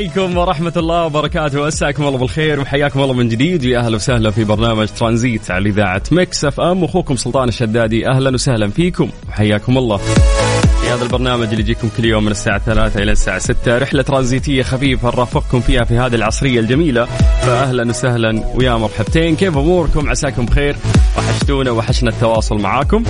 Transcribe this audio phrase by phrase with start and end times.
[0.00, 1.66] عليكم ورحمة الله وبركاته.
[1.66, 3.64] مساكم الله بالخير وحياكم الله من جديد.
[3.64, 6.84] ويا أهلا وسهلا في برنامج ترانزيت على إذاعة Mix FM.
[6.84, 9.96] أخوكم سلطان الشدادي أهلا وسهلا فيكم وحياكم الله.
[9.96, 14.62] في هذا البرنامج اللي يجيكم كل يوم من الساعة 3 إلى الساعة 6 رحلة ترانزيتية
[14.62, 17.04] خفيفة نرافقكم فيها في هذه العصرية الجميلة.
[17.42, 19.36] فأهلا وسهلا ويا مرحبتين.
[19.36, 20.76] كيف أموركم؟ عساكم بخير.
[21.18, 23.04] وحشتونا وحشنا التواصل معاكم.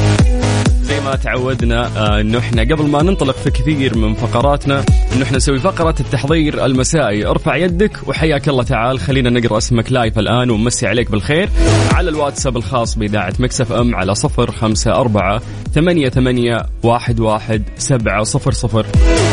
[0.91, 5.37] زي ما تعودنا آه، إنه إحنا قبل ما ننطلق في كثير من فقراتنا إنه إحنا
[5.37, 10.87] نسوي فقرة التحضير المسائي، ارفع يدك وحياك الله تعال خلينا نقرأ اسمك live الآن ونمسي
[10.87, 11.49] عليك بالخير
[11.95, 15.41] على الواتساب الخاص بإذاعة Mix FM على 054
[15.75, 18.91] 88 11 700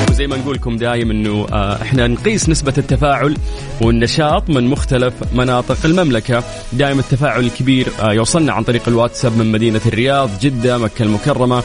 [0.10, 3.36] وزي ما نقولكم دايم إنه آه، إحنا نقيس نسبة التفاعل
[3.82, 6.44] والنشاط من مختلف مناطق المملكة.
[6.74, 11.64] دائما التفاعل الكبير آه، يوصلنا عن طريق الواتساب من مدينة الرياض جدة مكة المكرمة.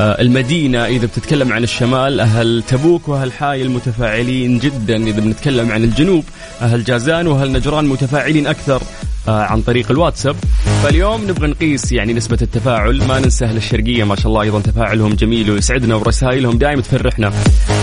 [0.00, 4.96] المدينة إذا بتتكلم عن الشمال أهل تبوك وأهل حايل متفاعلين جدا.
[4.96, 6.24] إذا بنتكلم عن الجنوب
[6.60, 8.82] أهل جازان وأهل نجران متفاعلين أكثر
[9.28, 10.36] آه، عن طريق الواتساب.
[10.82, 13.08] فاليوم نبغى نقيس يعني نسبة التفاعل.
[13.08, 17.30] ما ننسى أهل الشرقية ما شاء الله أيضا تفاعلهم جميل ويسعدنا ورسائلهم دائما تفرحنا.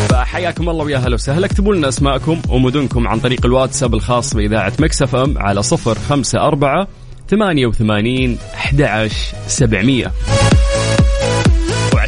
[0.09, 1.45] فحياكم الله ويا هلا وسهلا.
[1.45, 6.87] اكتبوا لنا أسماءكم ومدنكم عن طريق الواتساب الخاص بإذاعة مكسف أم على صفر خمسة أربعة
[7.29, 10.11] ثمانية وثمانين أحد عشر سبعمية.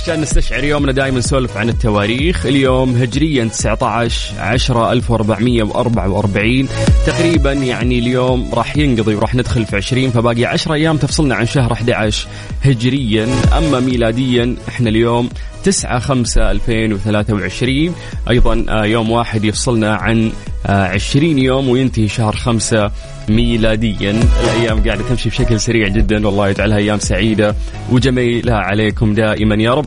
[0.02, 2.46] وعشان نستشعر يومنا دائما نسولف عن التواريخ.
[2.46, 6.68] اليوم هجريا 19 10 1444
[7.06, 11.74] تقريبا يعني اليوم راح ينقضي وراح ندخل في 20 فباقي 10 أيام تفصلنا عن شهر
[11.74, 12.28] 11
[12.62, 13.28] هجريا.
[13.58, 15.30] أما ميلاديا إحنا اليوم
[15.64, 17.96] 9 5 2023
[18.30, 20.32] أيضا آه، يوم واحد يفصلنا عن
[20.66, 22.92] آه، 20 يوم وينتهي شهر 5
[23.30, 24.20] ميلاديا.
[24.44, 26.28] الأيام قاعدة تمشي بشكل سريع جدا.
[26.28, 27.56] والله يجعلها أيام سعيدة
[27.92, 29.86] وجميلة عليكم دائما يا رب.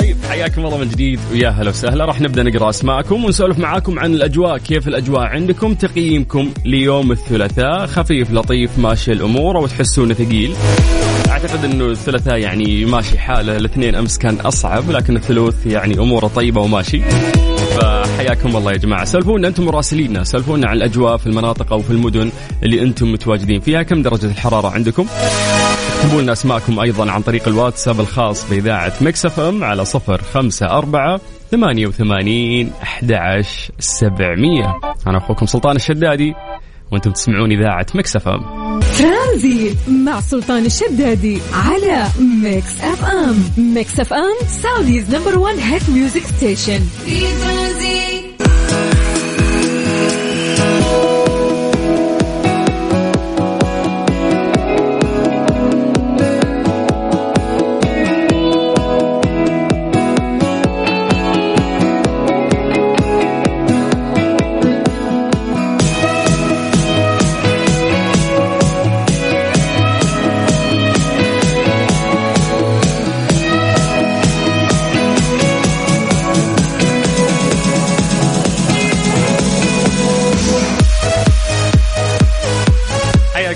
[0.00, 2.04] طيب حياكم الله من جديد ويا هلا وسهلا.
[2.04, 4.58] راح نبدأ نقرأ أسماءكم ونسولف معاكم عن الأجواء.
[4.58, 7.86] كيف الأجواء عندكم؟ تقييمكم ليوم الثلاثاء.
[7.86, 9.56] خفيف لطيف ماشي الأمور.
[9.56, 10.54] أو تحسونه ثقيل.
[11.36, 16.60] أعتقد إنه الثلاثاء يعني ماشي حاله الاثنين أمس كان أصعب لكن الثلوث يعني أموره طيبة
[16.60, 17.00] وماشي.
[17.80, 19.04] فحياكم الله يا جماعة.
[19.04, 22.30] سولفونا أنتم مراسلينا سولفونا عن الأجواء في المناطق أو في المدن
[22.62, 25.06] اللي أنتم متواجدين فيها كم درجة الحرارة عندكم؟
[25.98, 31.20] اكتبوا لنا أسماءكم أيضا عن طريق الواتساب الخاص بإذاعة Mix FM على صفر خمسة أربعة
[31.50, 34.74] ثمانية وثمانين أحد عشر سبعمية.
[35.06, 36.34] أنا أخوكم سلطان الشدادي.
[36.92, 38.80] وأنتم تسمعون إذاعة Mix FM.
[38.98, 42.06] ترانزيت مع سلطان الشدادي على
[42.42, 43.44] Mix FM.
[43.74, 48.95] Mix FM Saudi's number 1 hit music station في ترانزيت.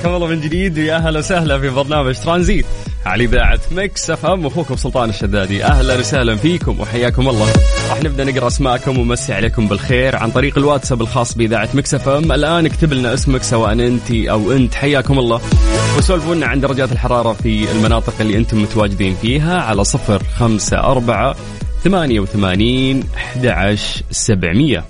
[0.00, 0.78] حياكم الله من جديد.
[0.78, 2.66] ويا أهلا وسهلا في برنامج ترانزيت
[3.06, 4.46] على إذاعة Mix FM.
[4.46, 5.64] أخوكم سلطان الشدادي.
[5.64, 7.46] أهلا وسهلا فيكم وحياكم الله.
[7.90, 12.32] راح نبدأ نقرأ أسماءكم ونمسي عليكم بالخير عن طريق الواتساب الخاص بإذاعة Mix FM.
[12.32, 14.74] الآن اكتب لنا اسمك سواء أنت أو أنت.
[14.74, 15.40] حياكم الله.
[15.98, 21.36] وسولفوا لنا عن درجات الحرارة في المناطق اللي أنتم متواجدين فيها على صفر خمسة أربعة
[21.84, 24.84] ثمانية وثمانين أحد عشر سبعمية.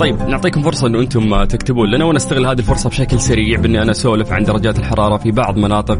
[0.00, 4.32] طيب نعطيكم فرصة إنه أنتم تكتبون لنا ونستغل هذه الفرصة بشكل سريع بأني أنا أسولف
[4.32, 5.98] عن درجات الحرارة في بعض مناطق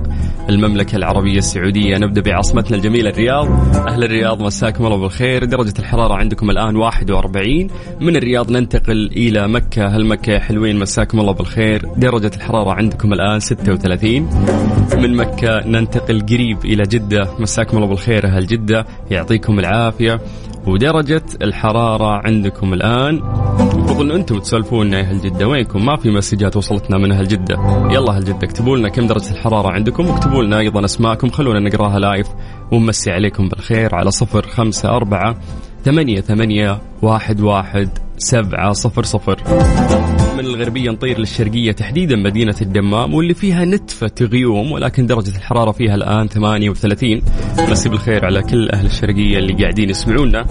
[0.48, 1.98] المملكة العربية السعودية.
[1.98, 3.46] نبدأ بعاصمتنا الجميلة الرياض.
[3.88, 5.44] أهل الرياض مساكم الله بالخير.
[5.44, 7.70] درجة الحرارة عندكم الآن 41
[8.00, 9.86] من الرياض ننتقل إلى مكة.
[9.86, 11.86] هل مكة يا حلوين مساكم الله بالخير.
[11.96, 14.28] درجة الحرارة عندكم الآن 36
[14.96, 17.28] من مكة ننتقل قريب إلى جدة.
[17.38, 18.86] مساكم الله بالخير أهل جدة.
[19.10, 20.20] يعطيكم العافية.
[20.70, 23.16] ودرجة الحرارة عندكم الآن.
[23.60, 27.54] المفروض أن أنتم تسولفون يا أهل جدة وينكم؟ ما في مسجات وصلتنا من أهل جدة.
[27.90, 31.30] يلا أهل جدة اكتبوا لنا كم درجة الحرارة عندكم واكتبوا لنا أيضا أسماءكم.
[31.30, 32.26] خلونا نقراها لايف
[32.72, 35.36] ونمسي عليكم بالخير على صفر خمسة أربعة
[35.84, 37.88] ثمانية ثمانية واحد واحد
[38.18, 39.42] سبعة صفر صفر.
[40.42, 45.94] من الغربية نطير للشرقية تحديدا مدينة الدمام واللي فيها نتفة غيوم ولكن درجة الحرارة فيها
[45.94, 47.22] الآن 38
[47.70, 50.42] مسي بالخير على كل أهل الشرقية اللي قاعدين يسمعونا.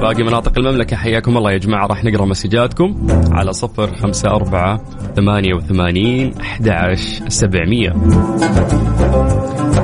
[0.00, 4.80] باقي مناطق المملكة حياكم الله يا جماعة راح نقرأ مسجاتكم على صفر خمسة أربعة
[5.16, 6.94] ثمانية وثمانين أحد
[7.28, 7.90] سبعمية.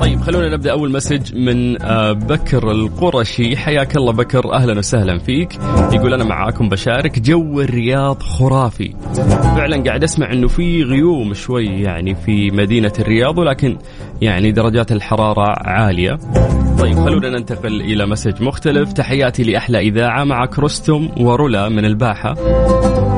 [0.00, 3.56] طيب خلونا نبدأ أول مسج من آه، بكر القرشي.
[3.56, 5.58] حياك الله بكر أهلا وسهلا فيك.
[5.92, 8.94] يقول أنا معاكم بشارك جو الرياض خرافي.
[9.54, 13.78] فعلا قاعد أسمع إنه في غيوم شوي يعني في مدينة الرياض ولكن
[14.22, 16.18] يعني درجات الحرارة عالية.
[16.78, 18.92] طيب خلونا ننتقل إلى message مختلف.
[18.92, 22.34] تحياتي لأحلى إذاعة معك رستم ورولا من الباحة.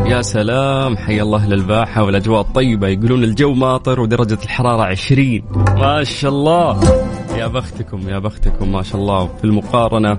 [0.06, 2.88] يا سلام حي الله أهل الباحه والأجواء الطيبة.
[2.88, 5.42] يقولون الجو ماطر ودرجة الحرارة 20
[5.78, 6.80] ما شاء الله.
[7.38, 9.26] يا بختكم يا بختكم ما شاء الله.
[9.26, 10.18] في المقارنة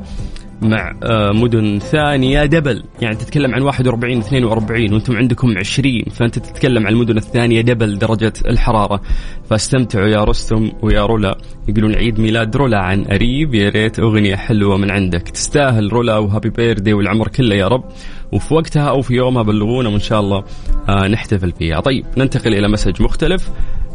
[0.61, 2.45] مع آه، مدن ثانية.
[2.45, 7.97] double يعني تتكلم عن 41 42 وأنتم عندكم 20 فأنت تتكلم عن المدن الثانية double
[7.97, 9.01] درجة الحرارة.
[9.49, 11.37] فاستمتعوا يا رستم ويا رولا.
[11.67, 15.21] يقولون عيد ميلاد رولا عن قريب يا ريت أغنية حلوة من عندك.
[15.21, 17.83] تستاهل رولا و happy birthday والعمر كله يا رب.
[18.31, 20.43] وفي وقتها أو في يومها بلغونا وإن شاء الله
[20.89, 21.79] آه، نحتفل فيها.
[21.79, 23.49] طيب ننتقل إلى message مختلف.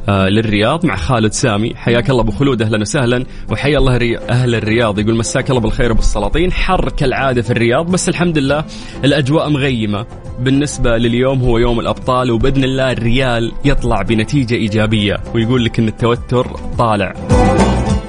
[0.09, 1.73] للرياض مع خالد سامي.
[1.77, 3.25] حياك الله أبو خلود أهلا وسهلا.
[3.51, 4.19] وحيا الله.
[4.31, 4.99] أهل الرياض.
[4.99, 6.53] يقول مساك الله بالخير وبالسلاطين.
[6.53, 8.65] حر كالعاده في الرياض بس الحمد لله
[9.05, 10.07] الأجواء مغيمة.
[10.41, 15.21] بالنسبة لليوم هو يوم الأبطال وبإذن الله الريال يطلع بنتيجة إيجابية.
[15.35, 16.47] ويقول لك إن التوتر
[16.79, 17.15] طالع.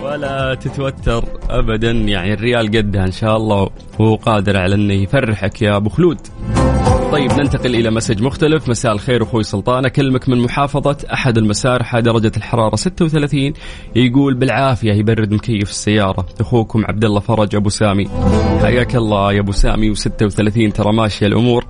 [0.03, 1.91] ولا تتوتر ابدا.
[1.91, 3.69] يعني الريال قدها إن شاء الله
[3.99, 6.17] وهو قادر على إنه يفرحك يا أبو خلود.
[7.13, 8.69] طيب ننتقل إلى مسج مختلف.
[8.69, 13.53] مساء الخير أخوي سلطان أكلمك من محافظة أحد المسارحة درجة الحرارة 36
[13.95, 16.25] يقول بالعافية يبرد مكيف السيارة.
[16.39, 18.07] أخوكم عبد الله فرج أبو سامي.
[18.61, 21.65] حياك الله يا أبو سامي و36 ترى ماشية الأمور.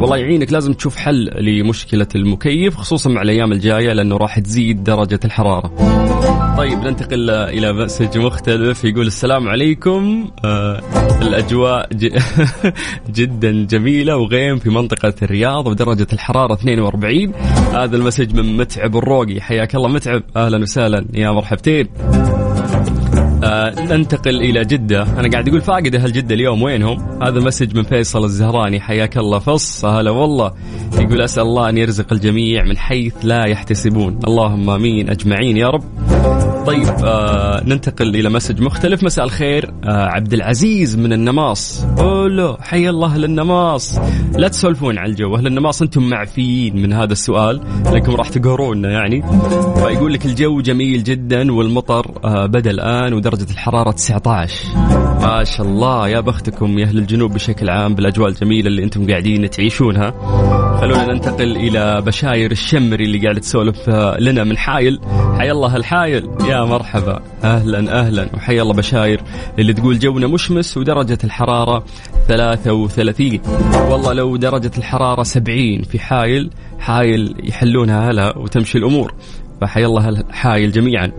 [0.00, 5.20] والله يعينك لازم تشوف حل لمشكلة المكيف خصوصا مع الأيام الجاية لأنه راح تزيد درجة
[5.24, 5.72] الحرارة.
[6.60, 8.84] طيب ننتقل إلى message مختلف.
[8.84, 10.30] يقول السلام عليكم.
[10.44, 10.80] آه
[11.22, 12.08] الأجواء ج...
[13.18, 17.32] جدا جميلة وغيم في منطقة الرياض ودرجة الحرارة 42
[17.74, 19.40] هذا ال message من متعب الروقي.
[19.40, 20.22] حياك الله متعب.
[20.36, 21.04] أهلا وسهلا.
[21.14, 21.88] يا مرحبتين.
[23.44, 25.02] آه ننتقل إلى جدة.
[25.02, 26.62] أنا قاعد أقول فاقد أهل جدة اليوم.
[26.62, 28.80] وينهم؟ هذا message من فيصل الزهراني.
[28.80, 29.38] حياك الله.
[29.38, 29.84] فص.
[29.84, 30.52] هلا والله.
[30.98, 34.18] يقول أسأل الله أن يرزق الجميع من حيث لا يحتسبون.
[34.26, 35.10] اللهم آمين.
[35.10, 36.49] أجمعين يا رب.
[36.70, 39.04] طيب آه ننتقل إلى message مختلف.
[39.04, 41.84] مساء الخير آه عبد العزيز من النماص.
[41.98, 43.98] اوه حي الله أهل النماص
[44.34, 47.60] لا تسولفون على الجو أهل النماص أنتم معفيين من هذا السؤال.
[47.84, 49.22] لانكم راح تقهرونا يعني.
[49.74, 54.54] فيقول لك الجو جميل جدا والمطر آه بدأ الآن ودرجة الحرارة 19
[55.22, 59.50] ما شاء الله يا بختكم يا أهل الجنوب بشكل عام بالأجواء الجميلة اللي أنتم قاعدين
[59.50, 60.14] تعيشونها.
[60.80, 65.00] خلونا ننتقل إلى بشاير الشمري اللي قاعد تسولف آه، لنا من حايل.
[65.38, 66.28] حي الله الحايل.
[66.48, 67.20] يا مرحبا.
[67.44, 68.28] أهلا أهلا.
[68.34, 69.20] وحيا الله بشاير
[69.58, 71.84] اللي تقول جونا مشمس ودرجة الحرارة
[72.28, 73.40] 33
[73.90, 79.14] والله لو درجة الحرارة 70 في حايل حايل يحلونها هلا وتمشي الأمور.
[79.60, 81.12] فحيا الله الحايل جميعا.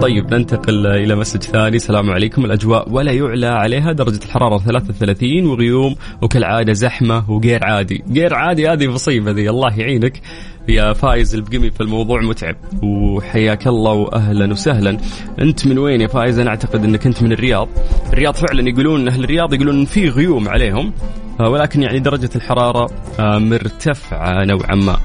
[0.00, 1.76] طيب ننتقل إلى مسج ثاني.
[1.76, 2.90] السلام عليكم الأجواء.
[2.90, 8.04] ولا يعلى عليها درجة الحرارة 33 وغيوم وكالعادة زحمة وغير عادي.
[8.14, 9.50] غير عادي هذه مصيبة ذي.
[9.50, 10.20] الله يعينك.
[10.68, 12.56] يا فايز البقمي في الموضوع متعب.
[12.82, 14.98] وحياك الله واهلا وسهلا.
[15.40, 17.68] أنت من وين يا فايز؟ أنا أعتقد أنك أنت من الرياض.
[18.12, 20.92] الرياض فعلا يقولون أهل الرياض يقولون في غيوم عليهم.
[21.40, 24.96] ولكن يعني درجة الحرارة مرتفعة نوعا ما.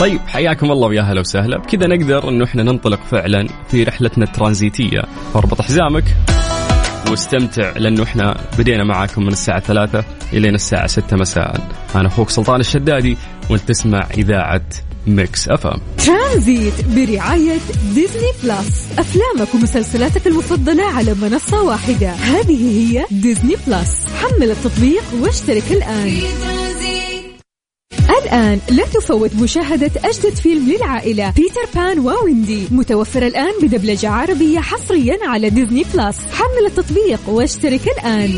[0.00, 1.58] طيب حياكم الله ويا أهلا وسهلا.
[1.58, 5.02] بكذا نقدر إنه إحنا ننطلق فعلا في رحلتنا الترانزيتية.
[5.34, 6.04] فاربط حزامك
[7.10, 11.68] واستمتع لأنه إحنا بدينا معاكم من الساعة ثلاثة الين الساعة ستة مساء.
[11.94, 13.16] أنا أخوك سلطان الشدادي
[13.50, 14.62] وأنت تسمع إذاعة
[15.06, 15.80] Mix FM.
[16.06, 17.58] ترانزيت برعاية
[17.94, 18.88] Disney Plus.
[18.98, 22.10] أفلامك ومسلسلاتك المفضلة على منصة واحدة.
[22.10, 24.06] هذه هي Disney Plus.
[24.22, 26.10] حمل التطبيق واشترك الآن.
[26.10, 26.93] في ترانزيت
[28.10, 32.66] الآن لا تفوت مشاهدة أجدد فيلم للعائلة بيتر بان وويندي.
[32.70, 36.18] متوفر الآن بدبلجة عربية حصريا على Disney Plus.
[36.32, 38.30] حمل التطبيق واشترك الآن.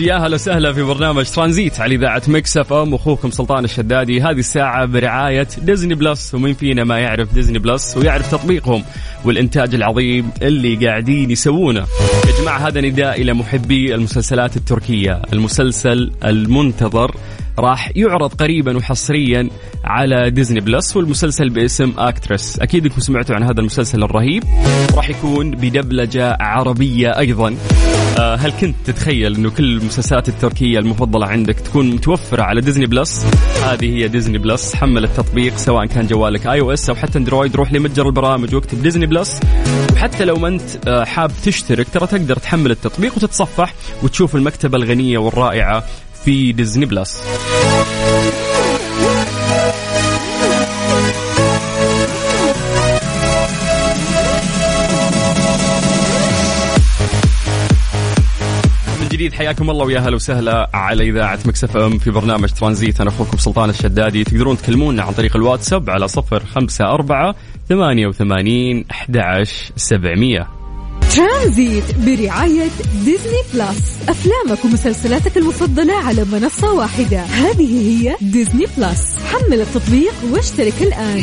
[0.00, 2.94] يا هلا وسهلا في برنامج ترانزيت على إذاعة Mix FM.
[2.94, 4.20] أخوكم سلطان الشدادي.
[4.20, 6.34] هذه الساعة برعاية Disney Plus.
[6.34, 8.84] ومين فينا ما يعرف Disney Plus ويعرف تطبيقهم
[9.24, 11.86] والإنتاج العظيم اللي قاعدين يسوونه.
[12.26, 15.22] يا جماعة هذا نداء إلى محبي المسلسلات التركية.
[15.32, 17.16] المسلسل المنتظر
[17.58, 19.48] راح يعرض قريبا وحصريا
[19.90, 24.44] على Disney Plus والمسلسل باسم Aktris أكيد أنكم سمعتوا عن هذا المسلسل الرهيب.
[24.94, 27.56] راح يكون بدبلجة عربية أيضا.
[28.18, 33.26] آه، هل كنت تتخيل إنه كل المسلسلات التركية المفضلة عندك تكون متوفرة على Disney Plus؟
[33.64, 34.74] هذه هي Disney Plus.
[34.74, 37.56] حمل التطبيق سواء كان جوالك iOS أو حتى Android.
[37.56, 39.40] روح لمتجر البرامج واكتب Disney Plus.
[39.92, 45.18] وحتى لو ما أنت آه، حاب تشترك ترى تقدر تحمل التطبيق وتتصفح وتشوف المكتبة الغنية
[45.18, 45.84] والرائعة
[46.24, 47.22] في Disney Plus.
[59.20, 59.32] جديد.
[59.32, 63.00] حياكم الله ويا هلا وسهلا على إذاعة Mix FM في برنامج ترانزيت.
[63.00, 64.24] أنا أخوكم سلطان الشدادي.
[64.24, 67.34] تقدرون تكلمونا عن طريق الواتساب على صفر خمسة أربعة
[67.68, 70.46] ثمانية وثمانين أحد عشر سبعمية.
[71.16, 72.68] ترانزيت برعاية
[73.04, 73.98] Disney Plus.
[74.08, 77.20] أفلامك ومسلسلاتك المفضلة على منصة واحدة.
[77.20, 79.18] هذه هي Disney Plus.
[79.32, 81.22] حمل التطبيق واشترك الآن.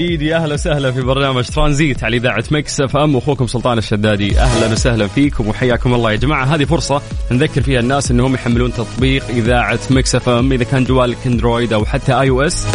[0.00, 0.22] جديد.
[0.22, 3.14] يا أهلا وسهلا في برنامج ترانزيت على إذاعة Mix FM.
[3.14, 4.38] واخوكم سلطان الشدادي.
[4.38, 6.44] أهلا وسهلا فيكم وحياكم الله يا جماعة.
[6.44, 10.52] هذه فرصة نذكر فيها الناس إنهم يحملون تطبيق إذاعة Mix FM.
[10.52, 12.66] إذا كان جوالك Android أو حتى iOS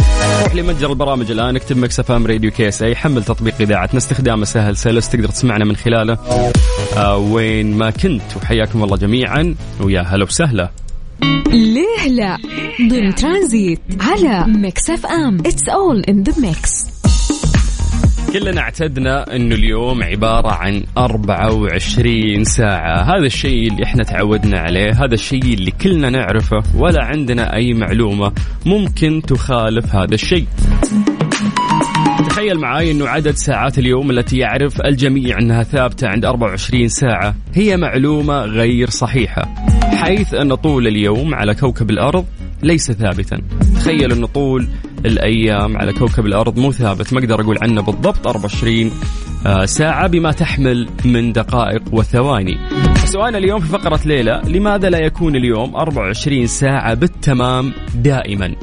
[0.43, 1.55] روح لمتجر البرامج الآن.
[1.55, 2.95] اكتب Mix FM Radio KSA.
[2.95, 3.97] حمل تطبيق إذاعتنا.
[3.97, 6.17] استخدامه سهل سلس تقدر تسمعنا من خلاله.
[6.97, 8.21] آه وين ما كنت.
[8.35, 9.55] وحياكم الله جميعا.
[9.81, 10.71] ويا هلا وسهلا.
[11.47, 12.37] ليه لا؟
[12.89, 15.43] ضمن ترانزيت على Mix FM.
[15.47, 16.94] It's all in the mix.
[18.39, 23.01] كلنا اعتدنا إنه اليوم عبارة عن 24 ساعة.
[23.01, 28.31] هذا الشيء اللي إحنا تعودنا عليه هذا الشيء اللي كلنا نعرفه ولا عندنا أي معلومة
[28.65, 30.47] ممكن تخالف هذا الشيء.
[32.29, 37.77] تخيل معاي إنه عدد ساعات اليوم التي يعرف الجميع أنها ثابتة عند 24 ساعة هي
[37.77, 39.55] معلومة غير صحيحة.
[39.95, 42.25] حيث أن طول اليوم على كوكب الأرض
[42.63, 43.37] ليس ثابتا.
[43.75, 44.67] تخيل أن طول
[45.05, 48.91] الأيام على كوكب الأرض مو ثابت ما أقدر أقول عنه بالضبط 24
[49.45, 52.57] آه، ساعة بما تحمل من دقائق وثواني.
[53.05, 58.55] سؤالنا اليوم في فقرة ليله لماذا لا يكون اليوم 24 ساعة بالتمام دائما؟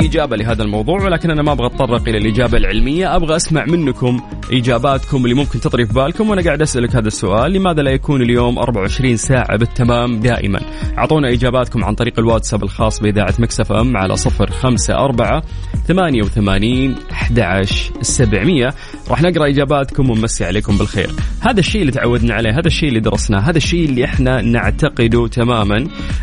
[0.00, 4.20] في إجابة لهذا الموضوع ولكن أنا ما أبغى أتطرق إلى الإجابة العلمية أبغى أسمع منكم
[4.52, 8.58] إجاباتكم اللي ممكن تطري في بالكم وأنا قاعد أسألك هذا السؤال لماذا لا يكون اليوم
[8.58, 10.60] 24 ساعة بالتمام دائما؟
[10.98, 15.42] أعطونا إجاباتكم عن طريق الواتساب الخاص بإذاعة مكسف أم على صفر خمسة أربعة
[15.86, 17.64] ثمانية وثمانين أحد
[18.00, 18.74] سبعمية.
[19.10, 21.10] راح نقرأ إجاباتكم ونمسي عليكم بالخير.
[21.40, 25.76] هذا الشيء اللي تعودنا عليه هذا الشيء اللي درسناه هذا الشيء اللي إحنا نعتقده تماما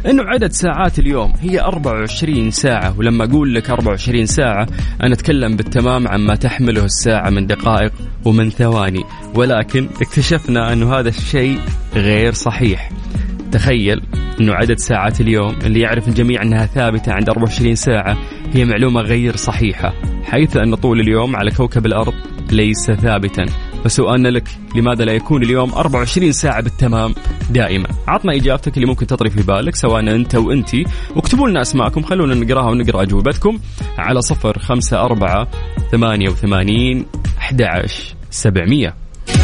[0.06, 3.00] إنه عدد ساعات اليوم هي 24 ساعة.
[3.00, 4.68] ولما أقول لك 24 ساعة
[5.04, 7.92] أنا أتكلم بالتمام عما تحمله الساعة من دقائق
[8.26, 9.04] ومن ثواني.
[9.36, 11.60] ولكن اكتشفنا إنه هذا الشيء
[11.96, 12.90] غير صحيح.
[13.52, 14.02] تخيل
[14.40, 18.18] إنه عدد ساعات اليوم اللي يعرف الجميع إنها ثابتة عند 24 ساعة
[18.54, 19.94] هي معلومة غير صحيحة.
[20.24, 22.14] حيث أن طول اليوم على كوكب الأرض
[22.52, 23.46] ليس ثابتا.
[23.84, 27.16] فسؤالنا لك لماذا لا يكون اليوم 24 ساعة بالتمام
[27.50, 30.86] دائما؟ عطنا إجابتك اللي ممكن تطري في بالك سواء أنت وأنتي
[31.16, 33.60] واكتبوا لنا أسماءكم خلونا نقراها ونقرأ أجوبتكم.
[33.98, 35.48] على صفر خمسة أربعة
[35.92, 37.06] ثمانية وثمانين
[37.38, 38.96] أحد عشر سبعمية.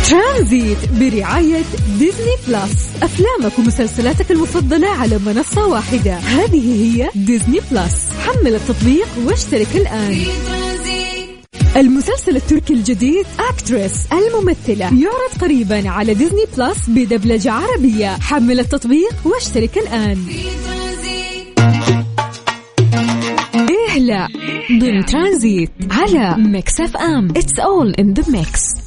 [0.10, 1.62] ترانزيت برعاية
[2.00, 3.04] Disney Plus.
[3.04, 6.14] أفلامك ومسلسلاتك المفضلة على منصة واحدة.
[6.14, 8.10] هذه هي Disney Plus.
[8.26, 10.18] حمل التطبيق واشترك الآن.
[11.76, 14.86] المسلسل التركي الجديد Actress الممثلة.
[14.86, 18.08] يعرض قريبا على Disney Plus بدبلجة عربية.
[18.08, 20.26] حمل التطبيق واشترك الآن.
[23.70, 24.28] إيه لا
[24.72, 27.34] ضمن ترانزيت على ميكس أف أم.
[27.34, 28.83] It's all in the mix.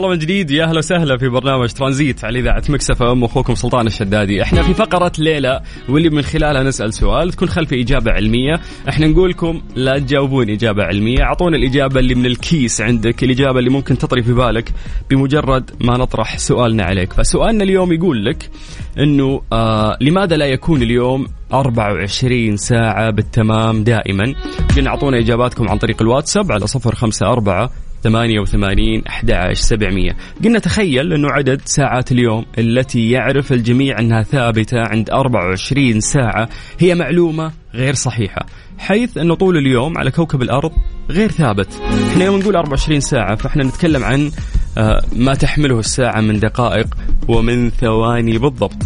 [0.00, 0.50] حياكم الله من جديد.
[0.50, 3.24] يا أهلا وسهلا في برنامج ترانزيت على إذاعة Mix FM.
[3.24, 8.10] أخوكم سلطان الشدادي، إحنا في فقرة ليلة واللي من خلالها نسأل سؤال تكون خلفي إجابة
[8.12, 13.58] علمية، إحنا نقول لكم لا تجاوبون إجابة علمية، أعطونا الإجابة اللي من الكيس عندك، الإجابة
[13.58, 14.72] اللي ممكن تطري في بالك
[15.10, 18.50] بمجرد ما نطرح سؤالنا عليك، فسؤالنا اليوم يقول لك
[18.98, 24.34] إنه آه لماذا لا يكون اليوم 24 ساعة بالتمام دائما؟
[24.76, 27.68] قلنا أعطونا إجاباتكم عن طريق الواتساب على 054
[28.04, 30.12] 88 11 700
[30.44, 36.94] قلنا تخيل أنه عدد ساعات اليوم التي يعرف الجميع أنها ثابتة عند 24 ساعة هي
[36.94, 38.46] معلومة غير صحيحة
[38.78, 40.72] حيث انه طول اليوم على كوكب الأرض
[41.10, 41.68] غير ثابت.
[42.10, 44.30] إحنا يوم نقول 24 ساعة فإحنا نتكلم عن
[44.78, 46.86] آه، ما تحمله الساعة من دقائق
[47.28, 48.82] ومن ثواني بالضبط.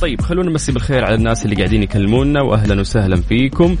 [0.00, 3.76] طيب خلونا نمسي بالخير على الناس اللي قاعدين يكلمونا واهلا وسهلا فيكم.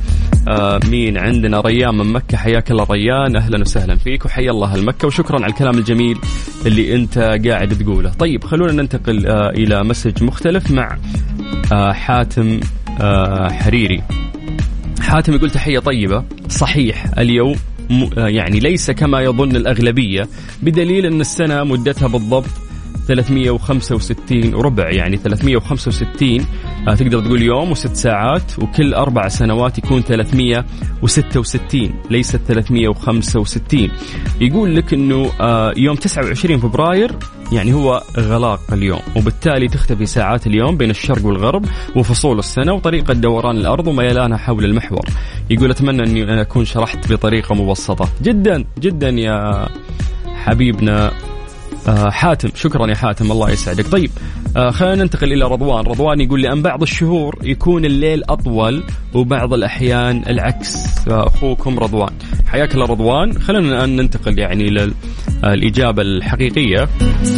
[0.48, 5.06] آه مين عندنا؟ ريان من مكة حياك الله ريان أهلا وسهلا فيك وحيا الله المكة
[5.06, 6.18] وشكرا على الكلام الجميل
[6.66, 8.10] اللي أنت قاعد تقوله.
[8.10, 10.98] طيب خلونا ننتقل آه إلى مسج مختلف مع
[11.72, 12.60] آه حاتم
[13.00, 14.02] آه حريري.
[15.00, 17.54] حاتم يقول تحية طيبة صحيح اليوم
[18.18, 20.28] آه يعني ليس كما يظن الأغلبية
[20.62, 22.50] بدليل أن السنة مدتها بالضبط
[23.06, 26.46] 365 وربع يعني 365
[26.88, 33.88] آه تقدر تقول يوم وست ساعات وكل أربع سنوات يكون 366 ليست 365
[34.40, 37.16] يقول لك أنه آه يوم 29 فبراير
[37.52, 41.64] يعني هو غلاق اليوم وبالتالي تختفي ساعات اليوم بين الشرق والغرب
[41.96, 45.04] وفصول السنة وطريقة دوران الأرض وميلانها حول المحور.
[45.50, 48.08] يقول أتمنى أني أكون شرحت بطريقة مبسطة.
[48.22, 49.68] جدا جدا يا
[50.34, 51.12] حبيبنا
[51.88, 52.48] آه حاتم.
[52.54, 53.86] شكرا يا حاتم الله يسعدك.
[53.88, 54.10] طيب
[54.56, 55.86] آه خلينا ننتقل إلى رضوان.
[55.86, 61.08] رضوان يقول لي ان بعض الشهور يكون الليل أطول وبعض الأحيان العكس.
[61.08, 62.10] آه اخوكم رضوان.
[62.46, 63.38] حياك الله رضوان.
[63.38, 64.92] خلينا الآن ننتقل يعني إلى
[65.44, 66.88] الإجابة الحقيقية.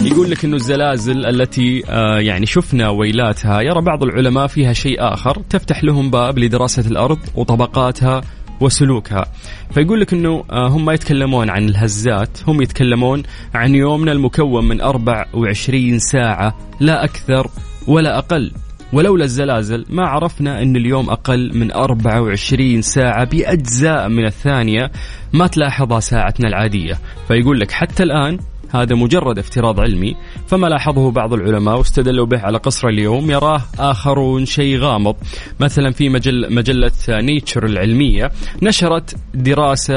[0.04, 5.42] يقول لك إنه الزلازل التي آه يعني شفنا ويلاتها يرى بعض العلماء فيها شيء آخر
[5.50, 8.20] تفتح لهم باب لدراسة الأرض وطبقاتها
[8.62, 9.24] وسلوكها.
[9.70, 13.22] فيقول لك إنه آه، هم ما يتكلمون عن الهزات هم يتكلمون
[13.54, 17.50] عن يومنا المكون من 24 ساعة لا أكثر
[17.86, 18.52] ولا أقل.
[18.92, 24.90] ولولا الزلازل ما عرفنا أن اليوم أقل من 24 ساعة بأجزاء من الثانية
[25.32, 26.98] ما تلاحظها ساعتنا العادية.
[27.28, 28.38] فيقول لك حتى الآن
[28.72, 34.46] هذا مجرد افتراض علمي فما لاحظه بعض العلماء واستدلوا به على قصر اليوم يراه آخرون
[34.46, 35.16] شيء غامض.
[35.60, 38.30] مثلا في مجل مجلة نيتشر العلمية
[38.62, 39.94] نشرت دراسة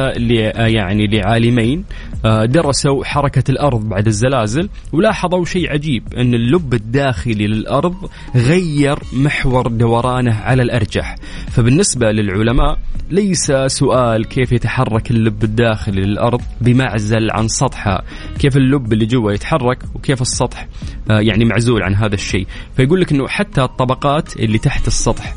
[0.57, 1.83] يعني لعالمين
[2.25, 7.95] آه، درسوا حركة الأرض بعد الزلازل ولاحظوا شيء عجيب أن اللب الداخلي للأرض
[8.35, 11.15] غير محور دورانه على الأرجح.
[11.51, 12.77] فبالنسبة للعلماء
[13.11, 18.03] ليس سؤال كيف يتحرك اللب الداخلي للأرض بمعزل عن سطحها
[18.39, 20.67] كيف اللب اللي جوا يتحرك وكيف السطح
[21.11, 22.47] آه، يعني معزول عن هذا الشيء.
[22.75, 25.35] فيقول لك أنه حتى الطبقات اللي تحت السطح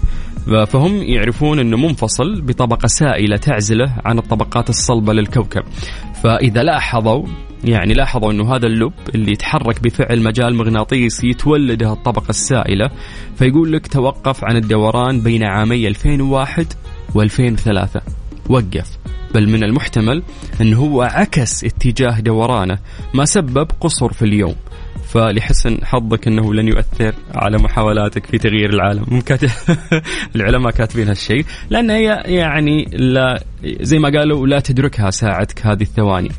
[0.67, 5.62] فهم يعرفون إنه منفصل بطبقة سائلة تعزلة عن الطبقات الصلبة للكوكب.
[6.23, 7.27] فإذا لاحظوا
[7.64, 12.91] يعني لاحظوا إنه هذا اللب اللي يتحرك بفعل مجال مغناطيسي تولده الطبقة السائلة
[13.37, 16.67] فيقول لك توقف عن الدوران بين عامي 2001
[17.14, 18.01] و2003
[18.49, 18.99] وقف.
[19.35, 20.23] بل من المحتمل
[20.61, 22.79] انه هو عكس اتجاه دورانه
[23.14, 24.55] ما سبب قصر في اليوم.
[25.09, 29.05] فلحسن حظك أنه لن يؤثر على محاولاتك في تغيير العالم.
[30.37, 36.31] العلماء كاتبين هالشيء لأن هي يعني لا زي ما قالوا لا تدركها ساعتك هذه الثواني.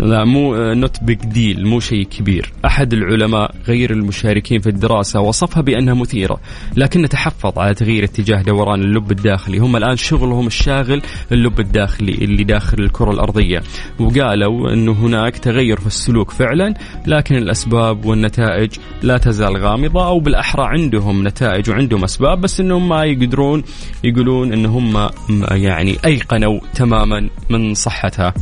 [0.00, 2.52] لا مو not big deal مو شيء كبير.
[2.64, 6.40] أحد العلماء غير المشاركين في الدراسة وصفها بأنها مثيرة
[6.76, 9.58] لكن تحفظ على تغيير اتجاه دوران اللب الداخلي.
[9.58, 11.02] هم الآن شغلهم الشاغل
[11.32, 13.62] اللب الداخلي اللي داخل الكرة الأرضية.
[14.00, 16.74] وقالوا أنه هناك تغير في السلوك فعلا
[17.06, 18.70] لكن الأسباب والنتائج
[19.02, 23.62] لا تزال غامضة أو بالأحرى عندهم نتائج وعندهم أسباب بس أنهم ما يقدرون
[24.04, 25.08] يقولون أنهم
[25.50, 28.34] يعني أيقنوا تماما من صحتها.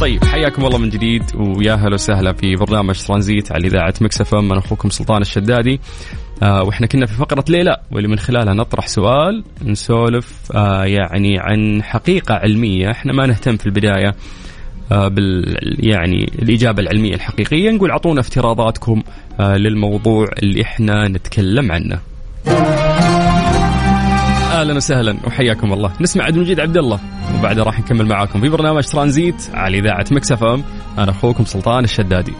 [0.00, 4.56] طيب حياكم الله من جديد ويا هلا وسهلا في برنامج ترانزيت على إذاعة مكسف من
[4.56, 5.80] أخوكم سلطان الشدادي.
[6.42, 11.82] آه وإحنا كنا في فقرة ليلى واللي من خلالها نطرح سؤال نسولف آه يعني عن
[11.82, 12.90] حقيقة علمية.
[12.90, 14.14] إحنا ما نهتم في البداية
[14.92, 17.70] آه بال يعني الإجابة العلمية الحقيقية.
[17.70, 19.02] نقول أعطونا افتراضاتكم
[19.40, 22.00] آه للموضوع اللي إحنا نتكلم عنه.
[24.50, 25.16] أهلا وسهلا.
[25.26, 25.92] وحياكم الله.
[26.00, 27.00] نسمع عبد المجيد عبد الله.
[27.38, 30.64] وبعدها راح نكمل معاكم في برنامج ترانزيت على إذاعة Mix FM.
[30.98, 32.32] أنا أخوكم سلطان الشدادي.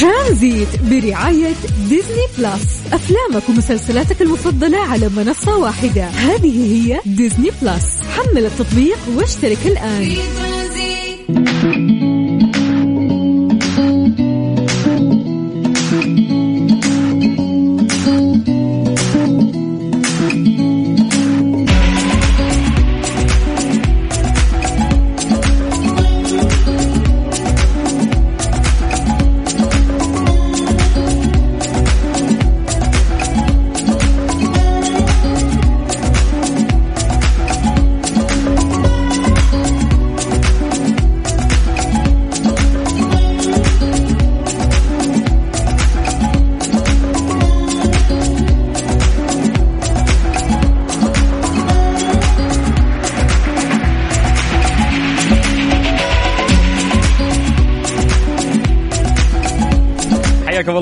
[0.00, 1.54] ترانزيت برعاية
[1.88, 2.82] Disney Plus.
[2.92, 6.04] أفلامك ومسلسلاتك المفضلة على منصة واحدة.
[6.04, 8.02] هذه هي Disney Plus.
[8.16, 10.16] حمل التطبيق واشترك الآن.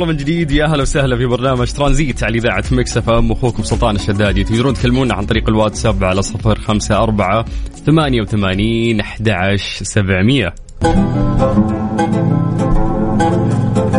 [0.09, 0.51] من جديد.
[0.51, 3.33] يا أهلا وسهلا في برنامج ترانزيت على إذاعة Mix FM.
[3.33, 4.45] أخوكم سلطان الشدادي.
[4.45, 7.45] تقدرون تكلمونا عن طريق الواتساب على 054
[7.87, 10.68] 88 11700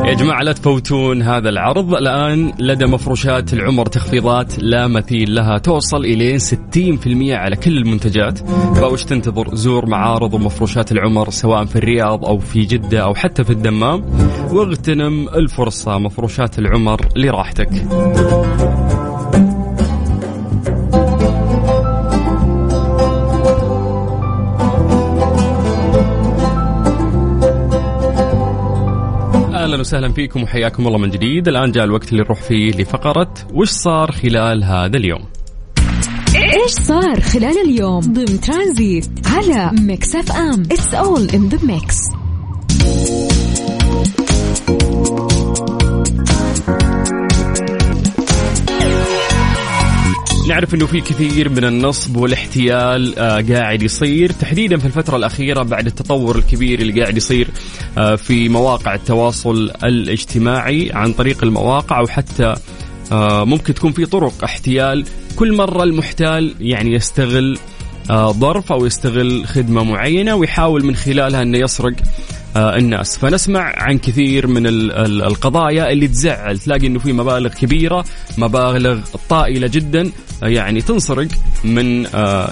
[0.10, 1.94] يا جماعة لا تفوتون هذا العرض.
[1.94, 8.40] الآن لدى مفروشات العمر تخفيضات لا مثيل لها توصل إلى 60% على كل المنتجات.
[8.78, 13.50] فوش تنتظر؟ زور معارض مفروشات العمر سواء في الرياض أو في جدة أو حتى في
[13.50, 14.04] الدمام.
[14.52, 17.70] واغتنم الفرصة مفروشات العمر لراحتك.
[29.80, 31.48] أهلا وسهلا فيكم وحياكم الله من جديد.
[31.48, 35.26] الآن جاء الوقت اللي نروح فيه لفقرة وش صار خلال هذا اليوم؟
[36.36, 40.64] إيش صار خلال اليوم؟ ضمن ترانزيت على Mix FM.
[40.64, 42.20] It's all in the mix.
[50.50, 54.32] نعرف إنه في كثير من النصب والاحتيال آه، قاعد يصير.
[54.32, 57.48] تحديدا في الفترة الأخيرة بعد التطور الكبير اللي قاعد يصير
[58.18, 62.56] في مواقع التواصل الاجتماعي عن طريق المواقع أو حتى
[63.12, 65.06] آه، ممكن تكون في طرق احتيال.
[65.36, 67.58] كل مرة المحتال يعني يستغل
[68.10, 71.94] آه، ظرف أو يستغل خدمة معينة ويحاول من خلالها إنه يسرق
[72.56, 73.18] آه، الناس.
[73.18, 76.60] فنسمع عن كثير من القضايا اللي تزعل.
[76.60, 78.06] تلاقي إنه في مبالغ كبيرة
[78.38, 79.00] مبالغ
[79.30, 81.28] طائلة جدا يعني تنسرق
[81.64, 82.06] من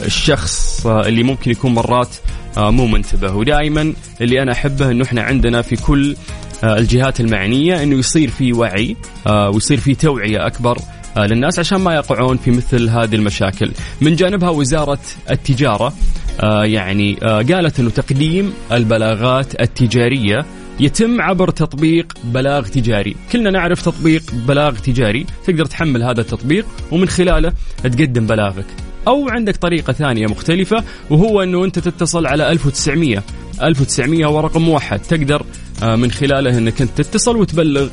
[0.05, 2.09] الشخص اللي ممكن يكون مرات
[2.57, 3.35] مو منتبه.
[3.35, 6.15] ودائما اللي أنا أحبه إنه إحنا عندنا في كل
[6.63, 8.95] الجهات المعنية إنه يصير في وعي
[9.29, 10.77] ويصير في توعية أكبر
[11.17, 13.71] للناس عشان ما يقعون في مثل هذه المشاكل.
[14.01, 14.99] من جانبها وزارة
[15.31, 15.93] التجارة
[16.39, 20.45] آه، يعني آه، قالت أنه تقديم البلاغات التجارية
[20.79, 23.15] يتم عبر تطبيق بلاغ تجاري.
[23.31, 25.25] كلنا نعرف تطبيق بلاغ تجاري.
[25.45, 28.65] تقدر تحمل هذا التطبيق ومن خلاله تقدم بلاغك.
[29.07, 33.23] أو عندك طريقة ثانية مختلفة وهو أنه أنت تتصل على 1900
[33.63, 35.45] 1900 هو رقم موحد تقدر
[35.83, 37.87] آه، من خلاله أنك أنت تتصل وتبلغ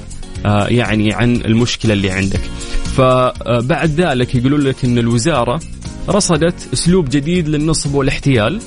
[0.68, 2.40] يعني عن المشكلة اللي عندك.
[2.96, 5.60] فبعد ذلك يقولون لك أن الوزارة
[6.08, 8.60] رصدت أسلوب جديد للنصب والاحتيال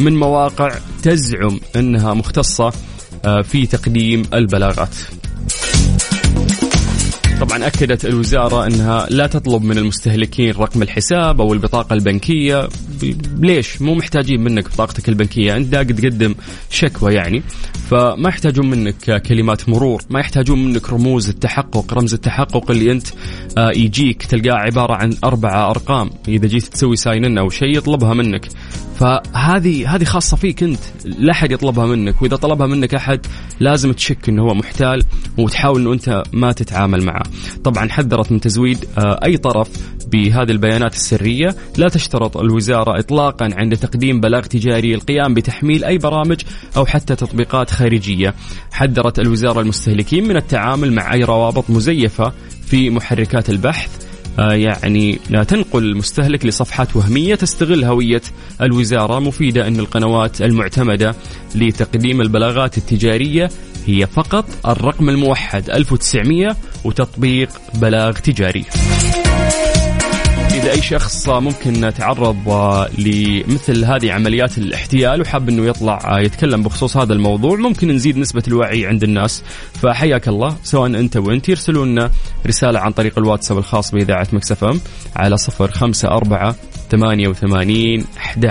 [0.00, 2.72] من مواقع تزعم إنها مختصة آه،
[3.42, 4.94] في تقديم البلاغات.
[7.40, 12.68] طبعا أكدت الوزارة إنها لا تطلب من المستهلكين رقم الحساب أو البطاقة البنكية.
[13.38, 15.56] ليش؟ مو محتاجين منك بطاقتك البنكية.
[15.56, 16.34] أنت قاعد تقدم
[16.70, 17.42] شكوى يعني.
[17.90, 20.02] فما يحتاجون منك كلمات مرور.
[20.10, 21.94] ما يحتاجون منك رموز التحقق.
[21.94, 23.06] رمز التحقق اللي أنت
[23.58, 26.10] آه، يجيك تلقاه عبارة عن أربعة أرقام.
[26.28, 28.48] إذا جيت تسوي ساين ان أو شيء يطلبها منك.
[28.98, 30.80] فهذه هذه خاصة فيك أنت.
[31.04, 33.26] لا أحد يطلبها منك وإذا طلبها منك أحد
[33.60, 35.02] لازم تشك إنه هو محتال
[35.38, 37.22] وتحاول إنه أنت ما تتعامل معه.
[37.64, 39.68] طبعا حذرت من تزويد آه، أي طرف
[40.06, 41.56] بهذه البيانات السرية.
[41.76, 46.40] لا تشترط الوزارة اطلاقا عند تقديم بلاغ تجاري القيام بتحميل أي برامج
[46.76, 48.34] أو حتى تطبيقات خارجية.
[48.72, 52.32] حذرت الوزارة المستهلكين من التعامل مع أي روابط مزيفة
[52.66, 54.11] في محركات البحث.
[54.38, 55.18] يعني
[55.48, 58.22] تنقل المستهلك لصفحات وهمية تستغل هوية
[58.60, 61.14] الوزارة مفيدة أن القنوات المعتمدة
[61.54, 63.50] لتقديم البلاغات التجارية
[63.86, 68.64] هي فقط الرقم الموحد 1900 وتطبيق بلاغ تجاري.
[70.54, 72.36] إذا أي شخص ممكن تعرض
[72.98, 78.86] لمثل هذه عمليات الاحتيال وحاب إنه يطلع يتكلم بخصوص هذا الموضوع ممكن نزيد نسبة الوعي
[78.86, 79.44] عند الناس.
[79.82, 82.10] فحياك الله سواء أنت وأنت يرسلوا لنا
[82.46, 84.80] رسالة عن طريق الواتساب الخاص بإذاعة مكسف ام
[85.16, 86.56] على صفر خمسة أربعة
[86.90, 88.44] ثمانية وثمانين أحد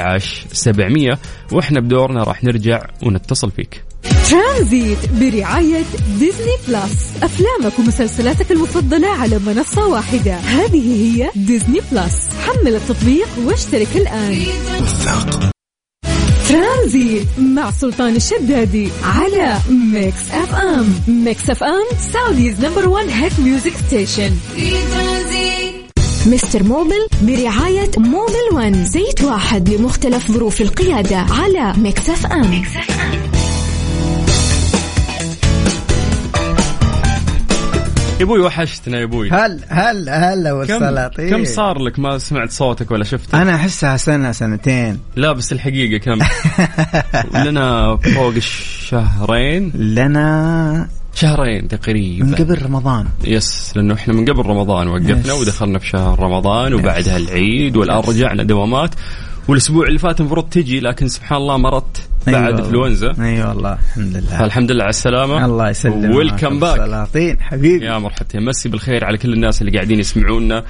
[0.52, 1.20] سبعمية.
[1.52, 3.84] وإحنا بدورنا راح نرجع ونتصل فيك.
[4.30, 5.84] ترانزيت برعاية
[6.20, 7.14] Disney Plus.
[7.24, 10.36] أفلامك ومسلسلاتك المفضلة على منصة واحدة.
[10.36, 12.30] هذه هي Disney Plus.
[12.46, 15.51] حمل التطبيق واشترك الآن.
[16.56, 20.94] ترانزيت مع سلطان الشدادي على Mix FM.
[21.08, 24.32] Mix FM Saudi's number 1 hit music station.
[26.26, 33.41] Mister Mobil برعاية Mobil One زيت واحد لمختلف ظروف القيادة على Mix FM, Mix FM.
[38.22, 39.30] يا أبوي وحشتنا يا أبوي.
[39.30, 43.98] هل هل هلا والله سلاطين كم صار لك ما سمعت صوتك ولا شفتك؟ أنا أحسها
[43.98, 45.00] سنة سنتين.
[45.16, 46.20] لا بس الحقيقة كم؟
[47.46, 52.26] لنا فوق الشهرين لنا شهرين تقريبا.
[52.26, 53.08] من قبل رمضان.
[53.24, 58.44] yes لأنه إحنا من قبل رمضان وقفنا ودخلنا في شهر رمضان وبعدها العيد والآن رجعنا
[58.44, 58.92] دوامات.
[59.48, 61.58] والأسبوع اللي فات المفروض تجي لكن سبحان الله
[62.28, 64.40] مرضت بعد أيوة انفلونزا أي والله الحمد لله.
[64.40, 65.46] فالحمد لله على السلامة.
[65.46, 66.16] الله يسلمك.
[66.16, 67.86] Welcome back سلاطين حبيبي.
[67.86, 70.64] يا مرحبتين مسي بالخير على كل الناس اللي قاعدين يسمعونا.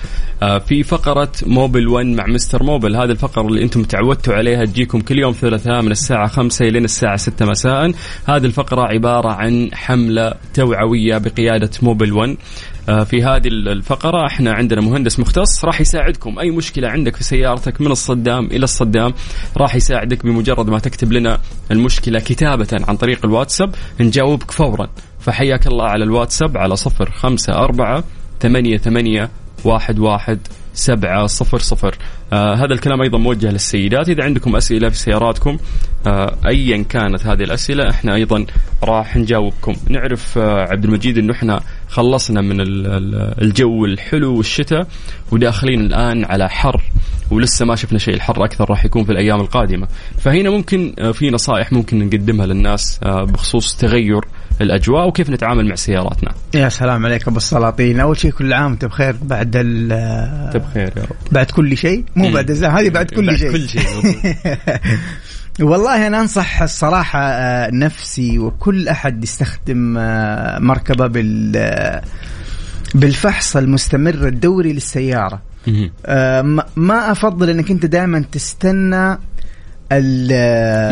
[0.43, 4.99] آه، في فقرة Mobil 1 مع Mister Mobil هذه الفقرة اللي أنتم تعودتوا عليها تجيكم
[4.99, 7.91] كل يوم ثلاثاء من الساعة 5 إلى الساعة 6 مساء.
[8.27, 12.37] هذه الفقرة عبارة عن حملة توعوية بقيادة Mobil 1 آه،
[12.85, 14.27] في هذه الفقرة.
[14.27, 16.39] إحنا عندنا مهندس مختص راح يساعدكم.
[16.39, 19.13] أي مشكلة عندك في سيارتك من الصدام إلى الصدام
[19.57, 21.39] راح يساعدك بمجرد ما تكتب لنا
[21.71, 23.75] المشكلة كتابة عن طريق الواتساب.
[23.99, 24.89] نجاوبك فورا.
[25.19, 28.03] فحياك الله على الواتساب على صفر خمسة أربعة
[28.39, 29.29] ثمانية ثمانية
[29.65, 30.39] واحد واحد
[30.73, 31.95] سبعة صفر صفر.
[32.33, 34.09] آه هذا الكلام أيضا موجه للسيدات.
[34.09, 35.57] إذا عندكم أسئلة في سياراتكم
[36.07, 38.45] آه أيا كانت هذه الأسئلة إحنا أيضا
[38.83, 39.73] راح نجاوبكم.
[39.89, 42.57] نعرف آه عبد المجيد أنه إحنا خلصنا من
[43.41, 44.87] الجو الحلو والشتاء
[45.31, 46.81] وداخلين الآن على حر
[47.31, 48.13] ولسه ما شفنا شيء.
[48.13, 49.87] الحر أكثر راح يكون في الأيام القادمة.
[50.17, 54.21] فهنا ممكن آه، في نصائح ممكن نقدمها للناس آه، بخصوص تغير
[54.61, 56.31] الأجواء وكيف نتعامل مع سياراتنا.
[56.53, 57.99] يا سلام عليك أبو السلاطين.
[57.99, 61.15] أول شيء كل عام وأنت بخير بعد ال أنت بخير يا رب.
[61.31, 62.05] بعد كل شيء.
[62.15, 63.51] مو بعد الزمان هذه بعد كل بعد شيء.
[63.51, 63.81] كل شيء.
[65.69, 69.93] والله أنا أنصح الصراحة آه، نفسي وكل أحد يستخدم
[70.59, 72.01] مركبة بال
[72.95, 75.41] بالفحص المستمر الدوري للسيارة.
[76.05, 76.41] آه
[76.75, 79.17] ما أفضل إنك أنت دائما تستنى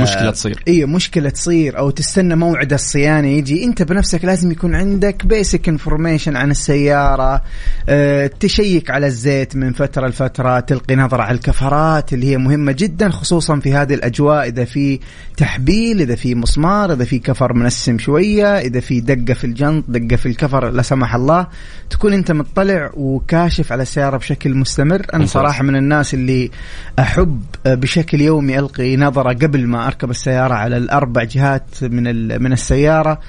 [0.01, 0.63] مشكلة تصير.
[0.67, 6.35] إي مشكلة تصير أو تستنى موعد الصيانة يجي أنت بنفسك لازم يكون عندك basic information
[6.35, 7.41] عن السيارة
[7.89, 13.09] أه تشيك على الزيت من فترة لفترة تلقي نظرة على الكفرات اللي هي مهمة جدا
[13.09, 14.99] خصوصا في هذه الأجواء إذا في
[15.37, 20.15] تحبيل إذا في مسمار إذا في كفر منسم شوية إذا في دقة في الجنط دقة
[20.15, 21.47] في الكفر لا سمح الله
[21.89, 25.25] تكون أنت مطلع وكاشف على السيارة بشكل مستمر أنا.
[25.25, 26.51] صراحة من الناس اللي
[26.99, 33.19] أحب بشكل يومي ألقي نظره قبل ما أركب السيارة على الأربع جهات من من السيارة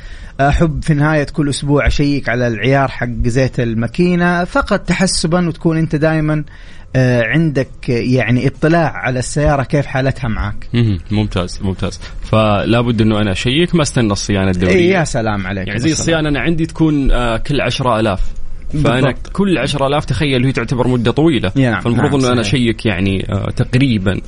[0.40, 5.96] أحب في نهايه كل أسبوع أشيك على العيار حق زيت الماكينة فقط تحسبا وتكون أنت
[5.96, 6.44] دائما
[6.96, 10.68] عندك يعني اطلاع على السيارة كيف حالتها معك.
[11.10, 15.68] ممتاز ممتاز فلا بد أنه أنا أشيك ما أستنى الصيانة الدوريه إيه يا سلام عليك
[15.68, 15.92] يعني زي.
[15.92, 18.22] الصيانة أنا عندي تكون آه، كل عشرة ألاف
[18.70, 19.26] فأنا بالضبط.
[19.32, 22.40] كل عشرة ألاف تخيل هي تعتبر مدة طويلة نعم، فالمفروض نعم، أنه أنا.
[22.40, 24.20] أشيك يعني آه، تقريبا آه،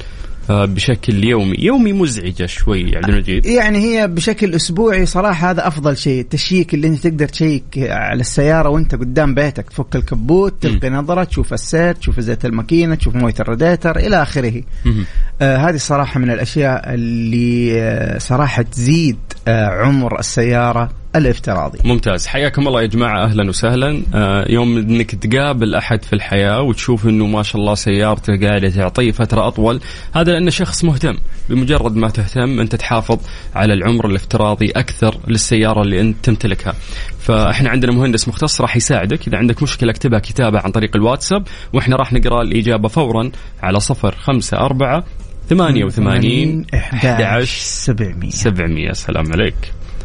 [0.49, 1.57] بشكل يومي.
[1.59, 3.47] يومي مزعجة شوي عبد المجيد.
[3.47, 6.21] يعني هي بشكل أسبوعي صراحة هذا أفضل شيء.
[6.21, 9.71] ال check اللي أنت تقدر تشيك على السيارة وأنت قدام بيتك.
[9.71, 14.63] تفك الكبوت تلقي نظرة تشوف السير تشوف زيت الماكينة تشوف موية الراديتر إلى آخره.
[14.85, 15.05] مهم.
[15.43, 21.79] آه هذه صراحة من الأشياء اللي آه صراحة تزيد آه عمر السيارة الافتراضي.
[21.85, 22.27] ممتاز.
[22.27, 23.25] حياكم الله يا جماعة.
[23.25, 24.03] أهلا وسهلا.
[24.15, 29.11] آه يوم أنك تقابل أحد في الحياة وتشوف أنه ما شاء الله سيارته قاعدة تعطيه
[29.11, 29.81] فترة أطول
[30.15, 31.17] هذا لأنه شخص مهتم.
[31.49, 33.19] بمجرد ما تهتم أنت تحافظ
[33.55, 36.75] على العمر الافتراضي أكثر للسيارة اللي أنت تمتلكها.
[37.19, 39.29] فإحنا عندنا مهندس مختص راح يساعدك.
[39.29, 43.31] إذا عندك مشكلة اكتبها كتابة عن طريق الواتساب وإحنا راح نقرأ الإجابة فورا
[43.63, 45.05] على صفر خمسة أربعة
[45.53, 49.55] ثمانية وثمانين 11 700 700 سلام عليك.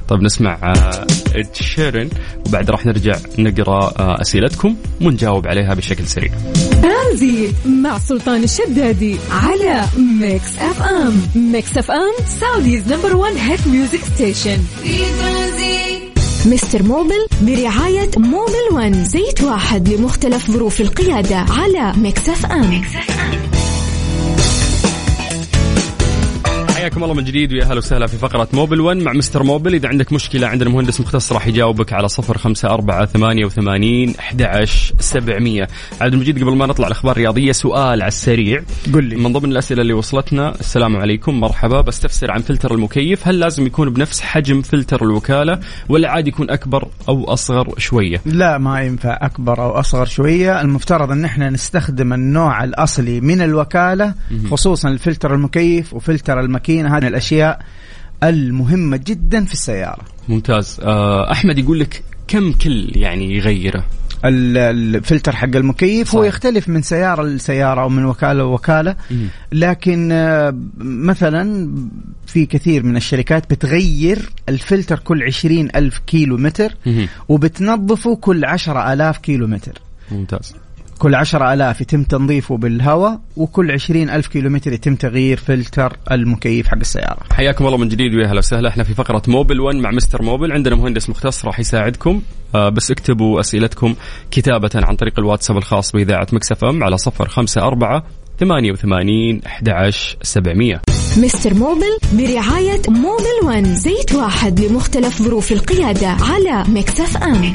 [0.08, 0.74] طيب نسمع
[1.36, 2.10] إد شيرن
[2.48, 6.32] وبعد راح نرجع نقرأ آه، أسئلتكم ونجاوب عليها بشكل سريع.
[6.82, 9.86] ترانزيت مع سلطان الشدادي على
[10.22, 11.22] ميكس اف ام.
[11.52, 14.58] Mix FM Saudi's number 1 hit music station.
[14.84, 22.82] في ترانزيت مستر موبل برعاية موبل ون زيت واحد لمختلف ظروف القيادة على مكسف أم.
[26.88, 29.74] حياكم الله من جديد ويا أهلا وسهلا في فقرة موبل 1 مع مستر موبل.
[29.74, 34.66] إذا عندك مشكلة عندنا مهندس مختص راح يجاوبك على صفر خمسة أربعة ثمانية وثمانين أحد
[35.00, 35.68] سبعمية.
[36.02, 38.64] عبد المجيد قبل ما نطلع الأخبار الرياضية سؤال على السريع.
[38.94, 39.16] قل لي.
[39.16, 41.82] من ضمن الأسئلة اللي وصلتنا السلام عليكم مرحبا.
[41.82, 43.28] بستفسر عن فلتر المكيف.
[43.28, 48.58] هل لازم يكون بنفس حجم فلتر الوكالة ولا عادي يكون أكبر أو أصغر شوية؟ لا
[48.58, 50.62] ما ينفع أكبر أو أصغر شوية.
[50.62, 54.14] المفترض أن إحنا نستخدم النوع الأصلي من الوكالة
[54.52, 56.40] خصوصا الفلتر المكيف وفلتر
[56.80, 57.60] الماكينه هذه الأشياء
[58.24, 63.84] المهمة جدا في السيارة ممتاز آه، أحمد يقول لك كم كل يعني يغيره
[64.26, 64.58] ال-
[64.96, 66.34] الفلتر حق المكيف هو صحيح.
[66.34, 69.28] يختلف من سيارة لسيارة أو من وكالة لوكالة مم.
[69.52, 71.70] لكن آه، مثلا
[72.28, 76.74] في كثير من الشركات بتغير الفلتر كل عشرين ألف كيلو متر.
[77.30, 80.56] وبتنظفه كل عشرة آلاف كيلو متر ممتاز
[80.98, 86.68] كل عشرة آلاف يتم تنظيفه بالهواء وكل عشرين ألف كيلو متر يتم تغيير فلتر المكيف
[86.68, 87.20] حق السيارة.
[87.32, 88.70] حياكم الله من جديد ويا أهلا وسهلا.
[88.70, 90.52] إحنا في فقرة موبل 1 مع مستر موبل.
[90.52, 92.22] عندنا مهندس مختص راح يساعدكم.
[92.56, 93.96] آه بس اكتبوا أسئلتكم
[94.32, 98.04] كتابة عن طريق الواتساب الخاص بإذاعة مكسف ام على صفر خمسة أربعة
[98.40, 100.82] ثمانية وثمانين أحد سبعمية.
[101.18, 107.54] مستر موبل برعاية موبل ون زيت واحد لمختلف ظروف القيادة على مكسف أم.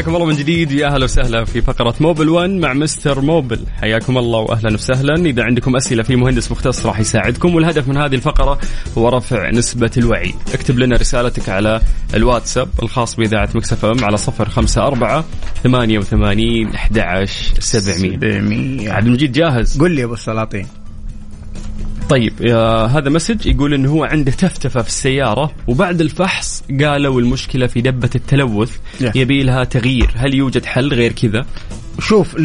[0.00, 0.72] حياكم الله من جديد.
[0.72, 3.58] يا أهلا وسهلا في فقرة موبل 1 مع مستر موبل.
[3.80, 5.14] حياكم الله واهلا وسهلا.
[5.14, 8.58] إذا عندكم أسئلة في مهندس مختص راح يساعدكم والهدف من هذه الفقرة
[8.98, 10.34] هو رفع نسبة الوعي.
[10.54, 11.80] اكتب لنا رسالتك على
[12.14, 15.24] الواتساب الخاص بإذاعة مكسف إم على صفر خمسة أربعة
[15.62, 17.26] ثمانية وثمانين أحد
[17.58, 18.92] سبعمية.
[18.92, 20.66] عبد المجيد جاهز؟ قل لي يا أبو السلاطين.
[22.10, 27.66] طيب آه هذا message يقول انه هو عنده تفتفة في السيارة وبعد الفحص قالوا المشكلة
[27.66, 29.16] في دبة التلوث Yes.
[29.16, 30.10] يبي لها تغيير.
[30.16, 31.46] هل يوجد حل غير كذا؟
[31.98, 32.36] شوف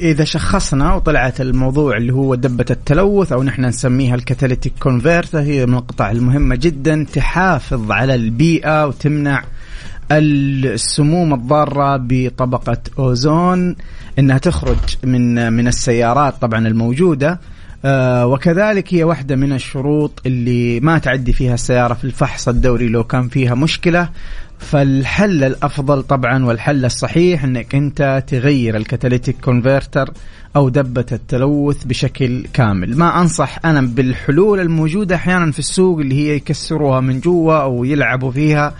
[0.00, 5.66] إذا شخصنا وطلعت الموضوع اللي هو دبة التلوث أو نحن نسميها ال catalytic converter هي
[5.66, 9.44] من القطع المهمة جدا تحافظ على البيئة وتمنع
[10.12, 13.76] السموم الضارة بطبقة أوزون
[14.18, 17.40] إنها تخرج من من السيارات طبعا الموجودة.
[17.84, 23.04] آه، وكذلك هي واحدة من الشروط اللي ما تعدي فيها السيارة في الفحص الدوري لو
[23.04, 24.08] كان فيها مشكلة.
[24.58, 30.10] فالحل الأفضل طبعا والحل الصحيح أنك أنت تغير ال catalytic converter
[30.56, 32.96] أو دبة التلوث بشكل كامل.
[32.96, 38.30] ما أنصح أنا بالحلول الموجودة أحيانا في السوق اللي هي يكسروها من جوا أو يلعبوا
[38.30, 38.74] فيها.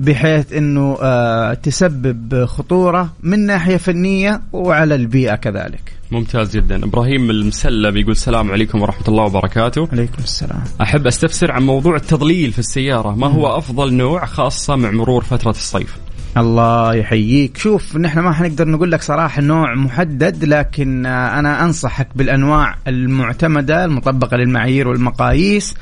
[0.00, 5.92] بحيث إنه آه، تسبب خطورة من ناحية فنية وعلى البيئة كذلك.
[6.10, 6.84] ممتاز جدا.
[6.84, 9.88] إبراهيم المسلم يقول السلام عليكم ورحمة الله وبركاته.
[9.92, 10.62] عليكم السلام.
[10.80, 13.14] أحب أستفسر عن موضوع التضليل في السيارة.
[13.14, 15.96] ما هو أفضل نوع خاصة مع مرور فترة الصيف؟
[16.36, 17.56] الله يحييك.
[17.56, 24.36] شوف نحن ما حنقدر نقول لك صراحة نوع محدد لكن أنا أنصحك بالأنواع المعتمدة المطبقة
[24.36, 25.74] للمعايير والمقاييس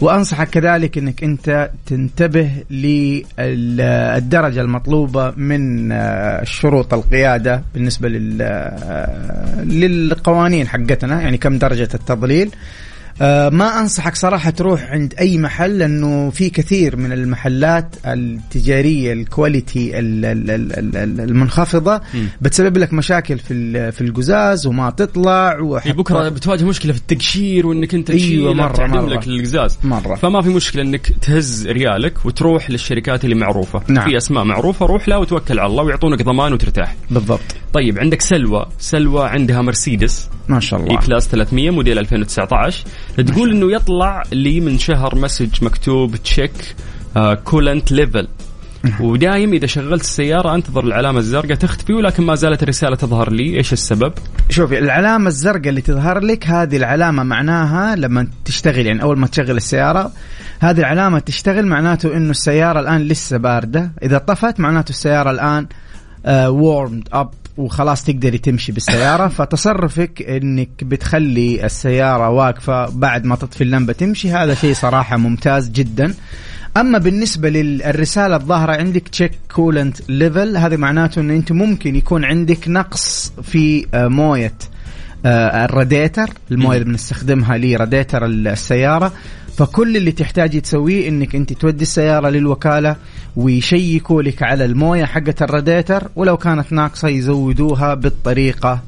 [0.00, 5.92] وأنصحك كذلك إنك أنت تنتبه للدرجة المطلوبة من
[6.44, 6.94] شروط
[8.08, 12.50] لل آه، للقوانين حقتنا يعني كم درجة التضليل.
[13.20, 20.24] ما أنصحك صراحة تروح عند أي محل لأنه في كثير من المحلات التجارية الكواليتي ال-
[20.24, 22.00] ال- ال- ال- المنخفضة
[22.40, 25.56] بتسبب لك مشاكل في ال- في القزاز وما تطلع
[25.86, 29.06] بكرة بتواجه مشكلة في التقشير وإنك أنت أيوة، تشيله مرة- مرة.
[29.08, 30.14] لك القزاز مرة.
[30.14, 34.08] فما في مشكلة إنك تهز ريالك وتروح للشركات اللي معروفة نعم.
[34.10, 37.40] في أسماء معروفة روح لها وتوكل على الله ويعطونك ضمان وترتاح بالضبط
[37.76, 38.66] طيب عندك سلوى.
[38.78, 40.28] سلوى عندها مرسيدس.
[40.48, 42.84] ما شاء الله E-Class 300 موديل 2019
[43.26, 46.52] تقول إنه يطلع لي من شهر message مكتوب check
[47.44, 48.28] coolant level
[49.00, 53.56] ودايم إذا شغلت السيارة أنتظر العلامة الزرقاء تختفي ولكن ما زالت الرسالة تظهر لي.
[53.56, 54.12] إيش السبب؟
[54.50, 59.56] شوفي العلامة الزرقاء اللي تظهر لك هذه العلامة معناها لما تشتغل يعني أول ما تشغل
[59.56, 60.12] السيارة
[60.60, 63.92] هذه العلامة تشتغل معناته إنه السيارة الآن لسه باردة.
[64.02, 65.66] إذا طفت معناته السيارة الآن
[66.48, 69.28] warmed up وخلاص تقدري تمشي بالسيارة.
[69.38, 74.30] فتصرفك إنك بتخلي السيارة واقفة بعد ما تطفي اللمبة تمشي.
[74.30, 76.14] هذا شيء صراحة ممتاز جدا.
[76.76, 82.68] أما بالنسبة للرسالة الظاهرة عندك check coolant level هذا معناته انه أنت ممكن يكون عندك
[82.68, 84.54] نقص في آه، موية
[85.26, 86.30] آه، الراديتر.
[86.50, 89.12] الموية اللي بنستخدمها لراديتر السيارة.
[89.56, 92.96] فكل اللي تحتاجي تسويه إنك أنت تودي السيارة للوكالة
[93.36, 98.80] ويشيكوا لك على الموية حقة الراديتر ولو كانت ناقصة يزودوها بالطريقة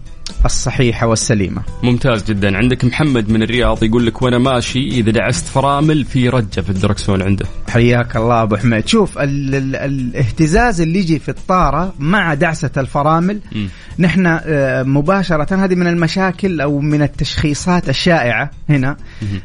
[0.44, 1.62] الصحيحة والسليمة.
[1.82, 2.56] ممتاز جدا.
[2.56, 7.22] عندك محمد من الرياض يقول لك وأنا ماشي إذا دعست فرامل في رجة في الدركسون
[7.22, 7.46] عنده.
[7.68, 8.88] حياك الله أبو حميد.
[8.88, 13.68] شوف ال ال الاهتزاز اللي يجي في الطارة مع دعسة الفرامل مم.
[13.98, 18.96] نحن آه، مباشرة هذه من المشاكل أو من التشخيصات الشائعة هنا.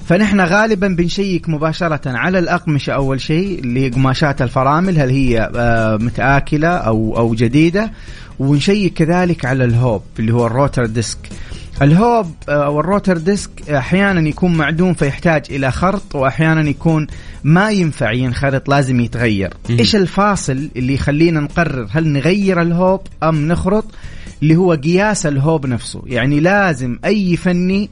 [0.05, 5.97] فنحن غالبا بنشيك مباشرة على الأقمشة أول شيء اللي هي قماشات الفرامل هل هي آه،
[5.97, 7.91] متآكلة أو أو جديدة.
[8.39, 11.17] ونشيك كذلك على الهوب اللي هو ال rotor disc.
[11.81, 17.07] الهوب آه، أو ال rotor disc أحيانا يكون معدوم فيحتاج إلى خرط وأحيانا يكون
[17.43, 19.53] ما ينفع ينخرط لازم يتغير.
[19.69, 23.85] إيش الفاصل اللي يخلينا نقرر هل نغير الهوب أم نخرط؟
[24.43, 26.01] اللي هو قياس الهوب نفسه.
[26.05, 27.89] يعني لازم أي فني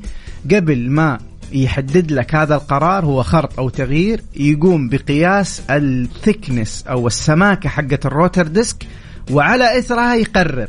[0.52, 1.18] قبل ما
[1.54, 8.00] يحدد لك هذا القرار هو خرط أو تغيير يقوم بقياس ال thickness أو السماكة حقه
[8.06, 8.88] ال rotor disc
[9.32, 10.68] وعلى إثرها يقرر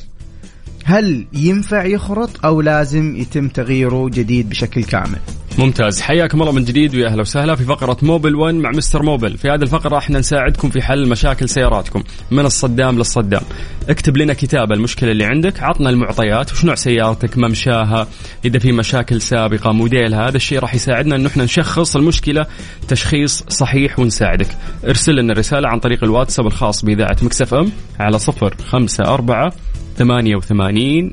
[0.84, 5.18] هل ينفع يخرط أو لازم يتم تغييره جديد بشكل كامل.
[5.59, 6.00] ممتاز.
[6.00, 9.38] حياكم الله من جديد ويا أهلا وسهلا في فقرة موبل 1 مع مستر موبل.
[9.38, 13.42] في هذه الفقرة إحنا نساعدكم في حل مشاكل سياراتكم من الصدام للصدام.
[13.88, 18.07] اكتب لنا كتاب المشكلة اللي عندك عطنا المعطيات وش نوع سيارتك ممشاها
[18.44, 22.46] إذا في مشاكل سابقة موديلها هذا الشيء راح يساعدنا إن إحنا نشخص المشكلة
[22.88, 24.48] تشخيص صحيح ونساعدك.
[24.84, 29.50] ارسل لنا رسالة عن طريق الواتساب الخاص بإذاعة مكس إف إم على 054
[29.98, 31.12] 88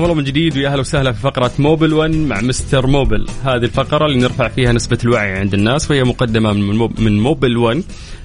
[0.00, 3.26] حياكم الله من جديد ويا أهلا وسهلا في فقرة موبل 1 مع مستر موبل.
[3.44, 7.56] هذه الفقرة اللي نرفع فيها نسبة الوعي عند الناس وهي مقدمة من موب- من موبل
[7.56, 7.82] 1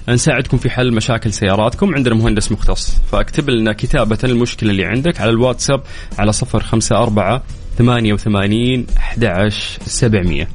[0.08, 2.96] نساعدكم في حل مشاكل سياراتكم عندنا مهندس مختص.
[3.12, 5.82] فاكتب لنا كتابة المشكلة اللي عندك على الواتساب
[6.18, 7.40] على 054
[7.78, 10.46] 88 11 700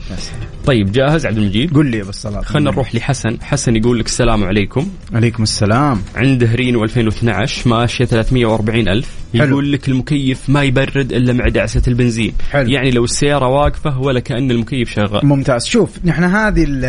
[0.66, 3.38] طيب جاهز عبد المجيد؟ قل لي يا بالصلاة خلينا نروح لحسن.
[3.41, 4.88] حسن يقول لك السلام عليكم.
[5.14, 6.01] عليكم السلام.
[6.16, 9.09] عنده رينو 2012 ماشية 340 ألف.
[9.34, 9.49] حلو.
[9.49, 12.34] يقول لك المكيف ما يبرد إلا مع دعسة البنزين.
[12.51, 12.70] حلو.
[12.70, 15.26] يعني لو السيارة واقفة ولا كأن المكيف شغال.
[15.26, 15.66] ممتاز.
[15.66, 16.84] شوف نحن هذه ال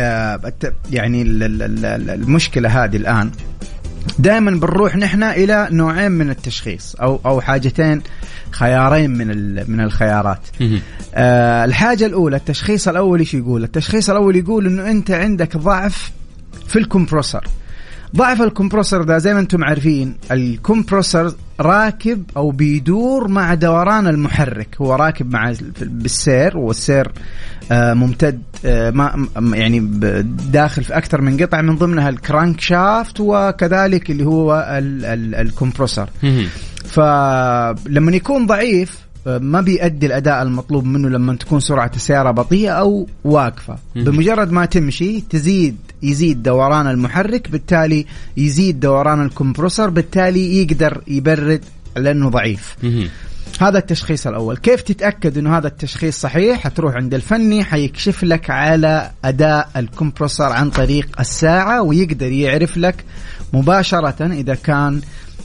[0.91, 3.31] يعني ال- ال- ال- المشكلة هذه الآن
[4.19, 8.01] دائما بنروح نحن إلى نوعين من التشخيص أو أو حاجتين
[8.51, 9.27] خيارين من
[9.71, 10.39] من الخيارات.
[11.15, 16.11] آه الحاجة الأولى التشخيص الأول إيش يقول؟ التشخيص الأول يقول إنه أنت عندك ضعف
[16.67, 17.47] في الكمبروسر.
[18.15, 24.95] ضعف الكمبروسر ده زي ما أنتم عارفين الكمبروسر راكب أو بيدور مع دوران المحرك هو
[24.95, 27.11] راكب مع بالسير والسير
[27.71, 29.79] آه، ممتد آه، ما يعني
[30.51, 36.09] داخل في أكثر من قطعه من ضمنها الكرانك شافت وكذلك اللي هو ال- ال- الكمبروسر.
[36.85, 43.07] فلما يكون ضعيف آه، ما بيأدي الأداء المطلوب منه لما تكون سرعة السيارة بطيئة أو
[43.23, 44.05] واقفة مهم.
[44.05, 48.05] بمجرد ما تمشي تزيد يزيد دوران المحرك بالتالي
[48.37, 51.61] يزيد دوران الكمبروسر بالتالي يقدر يبرد
[51.97, 52.75] لأنه ضعيف.
[53.61, 54.57] هذا التشخيص الأول.
[54.57, 60.69] كيف تتأكد أنه هذا التشخيص صحيح؟ حتروح عند الفني حيكشف لك على أداء الكمبروسر عن
[60.69, 63.05] طريق الساعة ويقدر يعرف لك
[63.53, 65.01] مباشرة إذا كان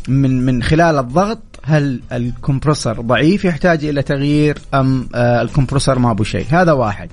[0.09, 6.25] من من خلال الضغط هل الكمبروسر ضعيف يحتاج إلى تغيير أم آه الكمبروسر ما أبو
[6.25, 6.47] شيء.
[6.51, 7.09] هذا واحد.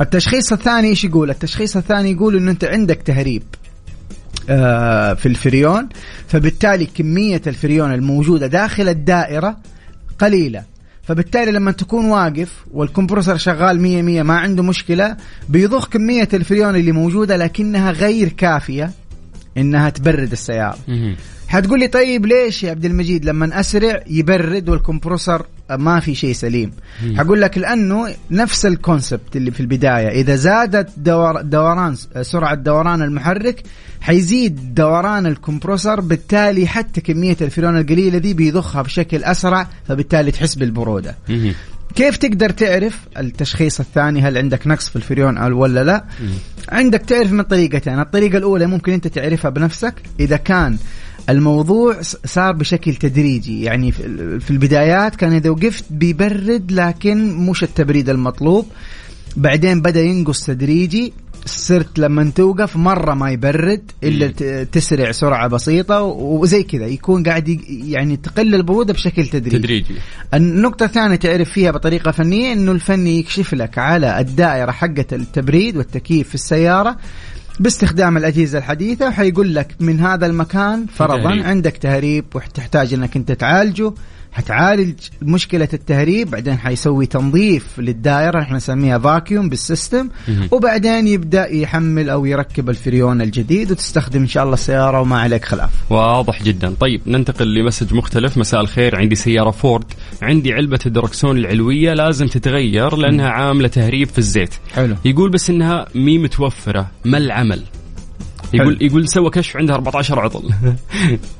[0.00, 3.42] التشخيص الثاني إيش يقول؟ التشخيص الثاني يقول إنه أنت عندك تهريب
[4.50, 5.88] آه، في الفريون
[6.28, 9.56] فبالتالي كمية الفريون الموجودة داخل الدائرة
[10.18, 10.62] قليلة.
[11.02, 15.16] فبالتالي لما تكون واقف وال compressor شغال مية مية ما عنده مشكلة
[15.48, 18.90] بيضخ كمية الفريون اللي موجودة لكنها غير كافية
[19.56, 20.78] إنها تبرد السيارة.
[20.88, 21.16] مهم.
[21.48, 26.32] حتقول لي طيب ليش يا عبد المجيد لما أسرع يبرد وال compressor ما في شيء
[26.32, 26.70] سليم.
[27.16, 30.08] حقول لك لأنه نفس ال concept اللي في البداية.
[30.08, 33.62] إذا زادت دور دوران سرعة دوران المحرك
[34.00, 41.16] حيزيد دوران الكمبروسر بالتالي حتى كمية الفريون القليلة دي بيضخها بشكل أسرع فبالتالي تحس بالبرودة.
[41.94, 46.04] كيف تقدر تعرف التشخيص الثاني؟ هل عندك نقص في الفريون أو ولا لا؟
[46.68, 48.00] عندك تعرف من طريقتين.
[48.00, 49.94] الطريقة الأولى ممكن أنت تعرفها بنفسك.
[50.20, 50.76] إذا كان
[51.28, 53.62] الموضوع صار بشكل تدريجي.
[53.62, 58.66] يعني في ال- في البدايات كان إذا وقفت بيبرد لكن مش التبريد المطلوب.
[59.36, 61.12] بعدين بدأ ينقص تدريجي.
[61.46, 67.22] صرت لما توقف مرة ما يبرد إلا ت- تسرع سرعة بسيطة و- وزي كذا يكون
[67.22, 69.58] قاعد يعني تقل البرودة بشكل تدريجي.
[69.58, 69.94] تدريجي.
[70.34, 76.28] النقطة الثانية تعرف فيها بطريقة فنية إنه الفني يكشف لك على الدائرة حقة التبريد والتكييف
[76.28, 76.96] في السيارة.
[77.60, 81.46] باستخدام الأجهزة الحديثة وحيقول لك من هذا المكان فرضا تهريب.
[81.46, 83.92] عندك تهريب وتحتاج إنك أنت تعالجه
[84.34, 90.08] حتعالج مشكلة التهريب بعدين حيسوي تنظيف للدائرة إحنا نسميها vacuum بال system.
[90.50, 95.70] وبعدين يبدأ يحمل أو يركب الفريون الجديد وتستخدم إن شاء الله السيارة وما عليك خلاف.
[95.90, 96.74] واضح جدا.
[96.80, 98.38] طيب ننتقل ل message مختلف.
[98.38, 99.84] مساء الخير عندي سيارة فورد
[100.22, 104.54] عندي علبة الدركسون العلوية لازم تتغير لأنها عاملة تهريب في الزيت.
[104.74, 104.96] حلو.
[105.04, 107.62] يقول بس إنها مهي متوفرة ما العمل؟
[108.54, 108.78] يقول.
[108.80, 110.50] يقول سوى كشف عندها 14 عطل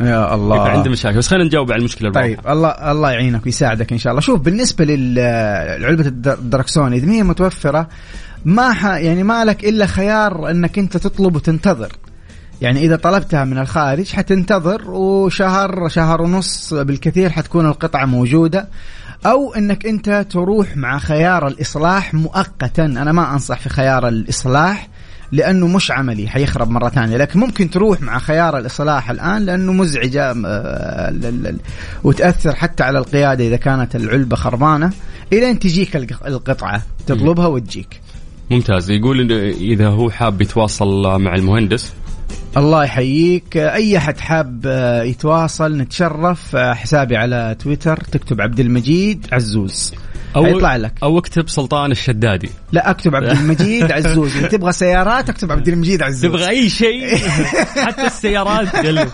[0.00, 0.68] يا الله.
[0.68, 1.18] عنده مشاكل.
[1.18, 2.52] بس خلينا نجاوب على المشكلة طيب الواضحة.
[2.52, 4.20] الله الله يعينك ويساعدك إن شاء الله.
[4.20, 7.88] شوف بالنسبة لعلبة الدركسون إذا هي متوفرة
[8.44, 11.92] ما ح يعني ما لك إلا خيار إنك أنت تطلب وتنتظر.
[12.60, 18.68] يعني إذا طلبتها من الخارج حتنتظر وشهر شهر ونص بالكثير حتكون القطعة موجودة.
[19.26, 22.84] أو إنك أنت تروح مع خيار الإصلاح مؤقتا.
[22.84, 24.88] أنا ما أنصح في خيار الإصلاح.
[25.32, 27.16] لأنه مش عملي حيخرب مرة ثانية.
[27.16, 31.54] لكن ممكن تروح مع خيار الإصلاح الآن لأنه مزعجة آه،
[32.04, 34.92] وتأثر حتى على القيادة إذا كانت العلبة خربانة
[35.32, 38.00] إلين تجيك الق- القطعة تطلبها وتجيك.
[38.50, 38.90] ممتاز.
[38.90, 41.92] يقول إنه إذا هو حاب يتواصل مع المهندس؟
[42.56, 43.56] الله يحييك.
[43.56, 49.92] أي أحد حاب آه، يتواصل نتشرف آه، حسابي على تويتر تكتب عبد المجيد عزوز.
[50.36, 50.92] أو حيطلع لك.
[51.02, 52.50] أو اكتب سلطان الشدادي.
[52.72, 57.16] لا أكتب عبد المجيد عزوز إذا تبغى سيارات أكتب عبد المجيد عزوز تبغى أي شيء؟
[57.86, 59.08] حتى السيارات قل.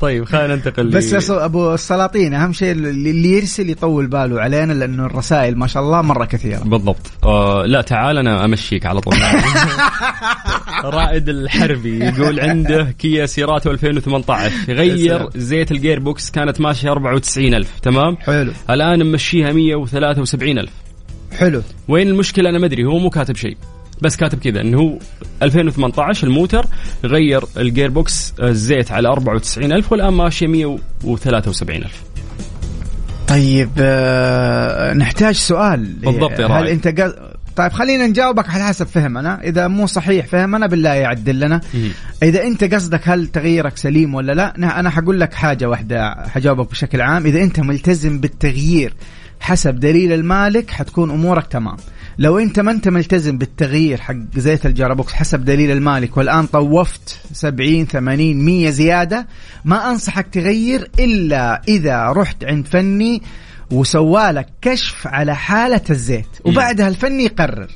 [0.00, 5.58] طيب خلينا ننتقل بس أبو السلاطين أهم شيء اللي يرسل يطول باله علينا لأنه الرسائل
[5.58, 6.58] ما شاء الله مرة كثيرة.
[6.58, 7.10] بالضبط.
[7.24, 9.14] آه لا تعال أنا أمشيك على طول.
[10.84, 15.28] رائد الحربي يقول عنده كيا سيراتو 2018 غير.
[15.36, 18.52] زيت ال gearbox كانت ماشية 94000 تمام؟ حلو.
[18.70, 19.52] الآن ممشيها
[20.52, 20.70] 173000
[21.38, 21.62] حلو.
[21.88, 23.56] وين المشكلة؟ أنا ما أدري هو مو كاتب شيء.
[24.02, 24.98] بس كاتب كذا إنه هو
[25.42, 26.66] 2018 الموتر
[27.04, 32.02] غير ال gearbox الزيت على 94000 والآن ماشية 173000
[33.28, 35.84] طيب آه نحتاج سؤال.
[35.84, 36.72] بالضبط يا هالراعي.
[36.72, 37.12] أنت قا...
[37.56, 39.40] طيب خلينا نجاوبك على حسب فهمنا.
[39.44, 41.60] إذا مو صحيح فهمنا بالله يعدل لنا.
[42.22, 46.70] إذا أنت قصدك هل تغييرك سليم ولا لا نا- أنا حقول لك حاجة واحدة حجاوبك
[46.70, 47.26] بشكل عام.
[47.26, 48.94] إذا أنت ملتزم بالتغيير
[49.40, 51.76] حسب دليل المالك حتكون أمورك تمام.
[52.18, 57.20] لو أنت ما أنت ملتزم بالتغيير حق زيت ال gearbox حسب دليل المالك والآن طوفت
[57.32, 59.26] 70 80 100 زيادة
[59.64, 63.22] ما أنصحك تغير إلا إذا رحت عند فني
[63.70, 66.26] وسوالك كشف على حالة الزيت.
[66.44, 67.68] وبعدها الفني يقرر.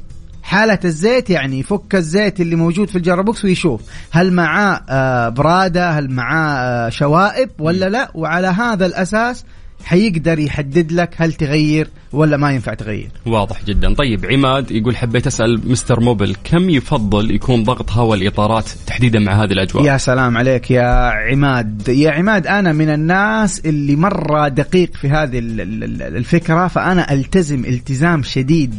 [0.42, 5.90] حالة الزيت يعني يفك الزيت اللي موجود في ال gearbox ويشوف هل معاه آه، برادة
[5.90, 8.10] هل معاه آه، شوائب ولا لا.
[8.14, 9.44] وعلى هذا الأساس
[9.84, 13.08] حيقدر يحدد لك هل تغير ولا ما ينفع تغير.
[13.26, 13.94] واضح جدا.
[13.94, 19.44] طيب عماد يقول حبيت أسأل مستر موبل كم يفضل يكون ضغط هواء الاطارات تحديدا مع
[19.44, 21.88] هذه الأجواء؟ يا سلام عليك يا عماد.
[21.88, 27.12] يا عماد أنا من الناس اللي مرة دقيق في هذه ال- ال- ال- الفكرة فأنا
[27.12, 28.74] ألتزم التزام شديد.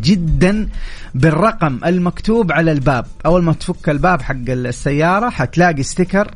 [0.00, 0.68] جدا
[1.14, 3.06] بالرقم المكتوب على الباب.
[3.26, 6.30] أول ما تفك الباب حق السيارة حتلاقي ستيكر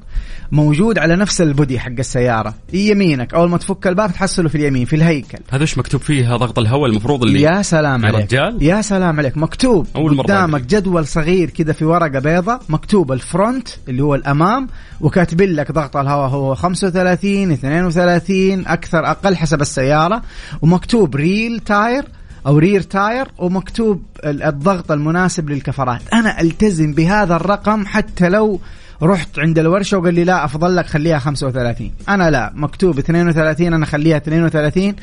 [0.52, 2.54] موجود على نفس ال body حق السيارة.
[2.72, 3.34] يمينك.
[3.34, 5.38] أول ما تفك الباب تحصله في اليمين في الهيكل.
[5.50, 8.24] هذا إيش مكتوب فيها ضغط الهواء المفروض اللي يا سلام عليك.
[8.24, 9.36] رجال؟ يا سلام عليك.
[9.36, 10.60] مكتوب أول مرة قدامك.
[10.60, 14.68] جدول صغير كذا في ورقة بيضاء مكتوب ال front اللي هو الأمام
[15.00, 20.22] وكاتبين لك ضغط الهواء هو 35 32 أكثر أقل حسب السيارة.
[20.62, 22.04] ومكتوب rear tire
[22.46, 26.00] أو rear tire ومكتوب ال- الضغط المناسب للكفرات.
[26.12, 28.60] أنا ألتزم بهذا الرقم حتى لو
[29.02, 33.86] رحت عند الورشة وقال لي لا أفضل لك خليها 35 أنا لا مكتوب 32 أنا
[33.86, 34.94] خليها 32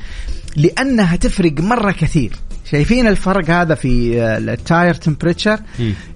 [0.56, 2.32] لأنها تفرق مرة كثير.
[2.72, 5.60] شايفين الفرق هذا في آه، ال tire temperature.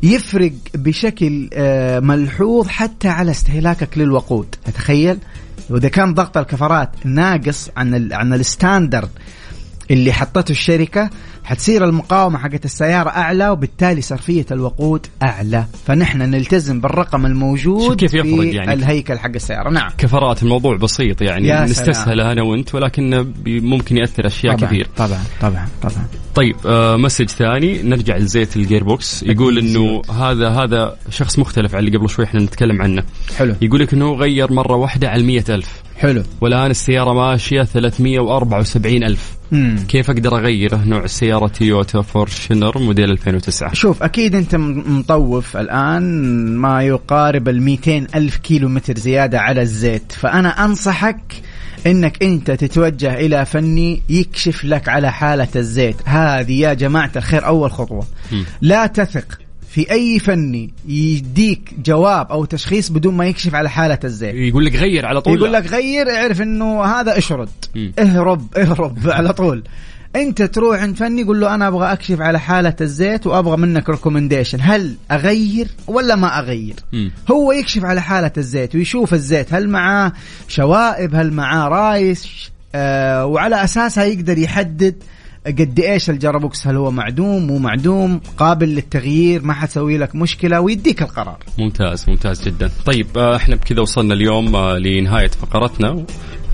[0.04, 4.56] يفرق بشكل آه، ملحوظ حتى على استهلاكك للوقود.
[4.76, 5.18] تخيل
[5.70, 9.10] وإذا كان ضغط الكفرات ناقص عن ال عن ال standard
[9.92, 11.10] اللي حطته الشركة
[11.44, 15.66] حتصير المقاومة حقت السيارة أعلى وبالتالي صرفية الوقود أعلى.
[15.86, 18.74] فنحن نلتزم بالرقم الموجود كيف يفرق في يعني.
[18.74, 19.70] الهيكل حق السيارة.
[19.70, 19.90] نعم.
[19.98, 21.64] كفرات الموضوع بسيط يعني.
[21.64, 24.88] نستسهله أنا وأنت ولكن ممكن يأثر أشياء طبعا كثير.
[24.98, 26.08] طبعا طبعا طبعا.
[26.36, 31.80] طيب آه message ثاني نرجع لزيت ال gearbox يقول إنه هذا هذا شخص مختلف عن
[31.84, 33.04] اللي قبل شوي إحنا نتكلم عنه.
[33.38, 33.56] حلو.
[33.62, 35.82] يقول لك إنه غير مرة واحدة على المية ألف.
[35.98, 36.24] حلو.
[36.42, 39.37] والآن السيارة ماشية 374 ألف.
[39.52, 39.76] مم.
[39.88, 46.04] كيف أقدر اغيره نوع السياره تويوتا فورتشنر موديل 2009 شوف أكيد أنت م- مطوف الآن
[46.58, 51.42] ما يقارب ال 200 ألف كيلو متر زيادة على الزيت فأنا أنصحك
[51.88, 57.72] إنك أنت تتوجه إلى فني يكشف لك على حالة الزيت هذه يا جماعة الخير أول
[57.72, 58.46] خطوة مم.
[58.62, 59.40] لا تثق
[59.70, 64.76] في أي فني يديك جواب أو تشخيص بدون ما يكشف على حالة الزيت يقول لك
[64.76, 65.54] غير على طول يقول.
[65.54, 67.50] لك غير اعرف إنه هذا اشرد.
[68.00, 69.64] اهرب اهرب على طول
[70.16, 74.58] أنت تروح عند فني يقول له أنا أبغى أكشف على حالة الزيت وأبغى منك ريكومنديشن
[74.62, 76.76] هل أغير ولا ما أغير.
[77.32, 80.12] هو يكشف على حالة الزيت ويشوف الزيت هل معاه
[80.48, 84.96] شوائب هل معاه رايس آه وعلى أساسها يقدر يحدد
[85.48, 91.02] قد إيش الجرابوكس هل هو معدوم مو معدوم قابل للتغيير ما حتسوي لك مشكلة ويديك
[91.02, 91.38] القرار.
[91.60, 92.72] ممتاز ممتاز جدا.
[92.86, 96.06] طيب آه، إحنا بكذا وصلنا اليوم آه، لنهاية فقرتنا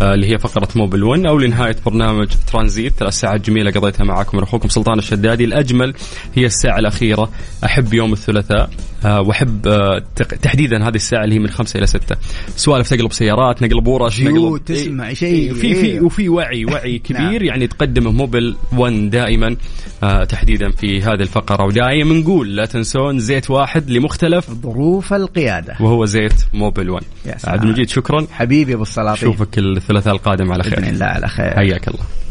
[0.01, 4.37] آه، اللي هي فقرة موبل 1 أو لنهاية برنامج ترانزيت ثلاث ساعات جميلة قضيتها معكم
[4.37, 5.43] من أخوكم سلطان الشدادي.
[5.43, 5.93] الأجمل
[6.35, 7.29] هي الساعة الأخيرة.
[7.65, 8.69] أحب يوم الثلاثاء.
[9.05, 10.03] آه، وأحب آه،
[10.41, 12.15] تحديدا هذه الساعة اللي هي من خمسة إلى ستة.
[12.55, 16.01] سوالف تقلب سيارات نقلب ورش نقلب تسمع؟ إيه، شيء، في في إيه.
[16.01, 17.45] وفي وعي وعي كبير نعم.
[17.45, 19.55] يعني تقدمه موبل 1 دائما
[20.03, 21.65] آه، تحديدا في هذه الفقرة.
[21.65, 24.51] ودائما نقول لا تنسون زيت واحد لمختلف.
[24.51, 25.75] ظروف القيادة.
[25.79, 27.55] وهو زيت موبل 1 يا سلام.
[27.55, 28.27] عبد المجيد شكرا.
[28.31, 29.29] حبيبي أبو السلاطين.
[29.29, 31.55] أشوفك الثلاثاء القادم على بإذن خير الله على خير.
[31.55, 32.22] حياك الله.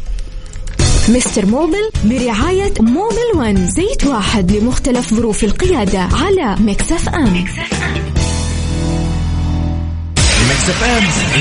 [1.08, 7.44] مستر موبل برعاية موبل ون زيت واحد لمختلف ظروف القيادة على مكسف أم
[10.62, 11.32] FM.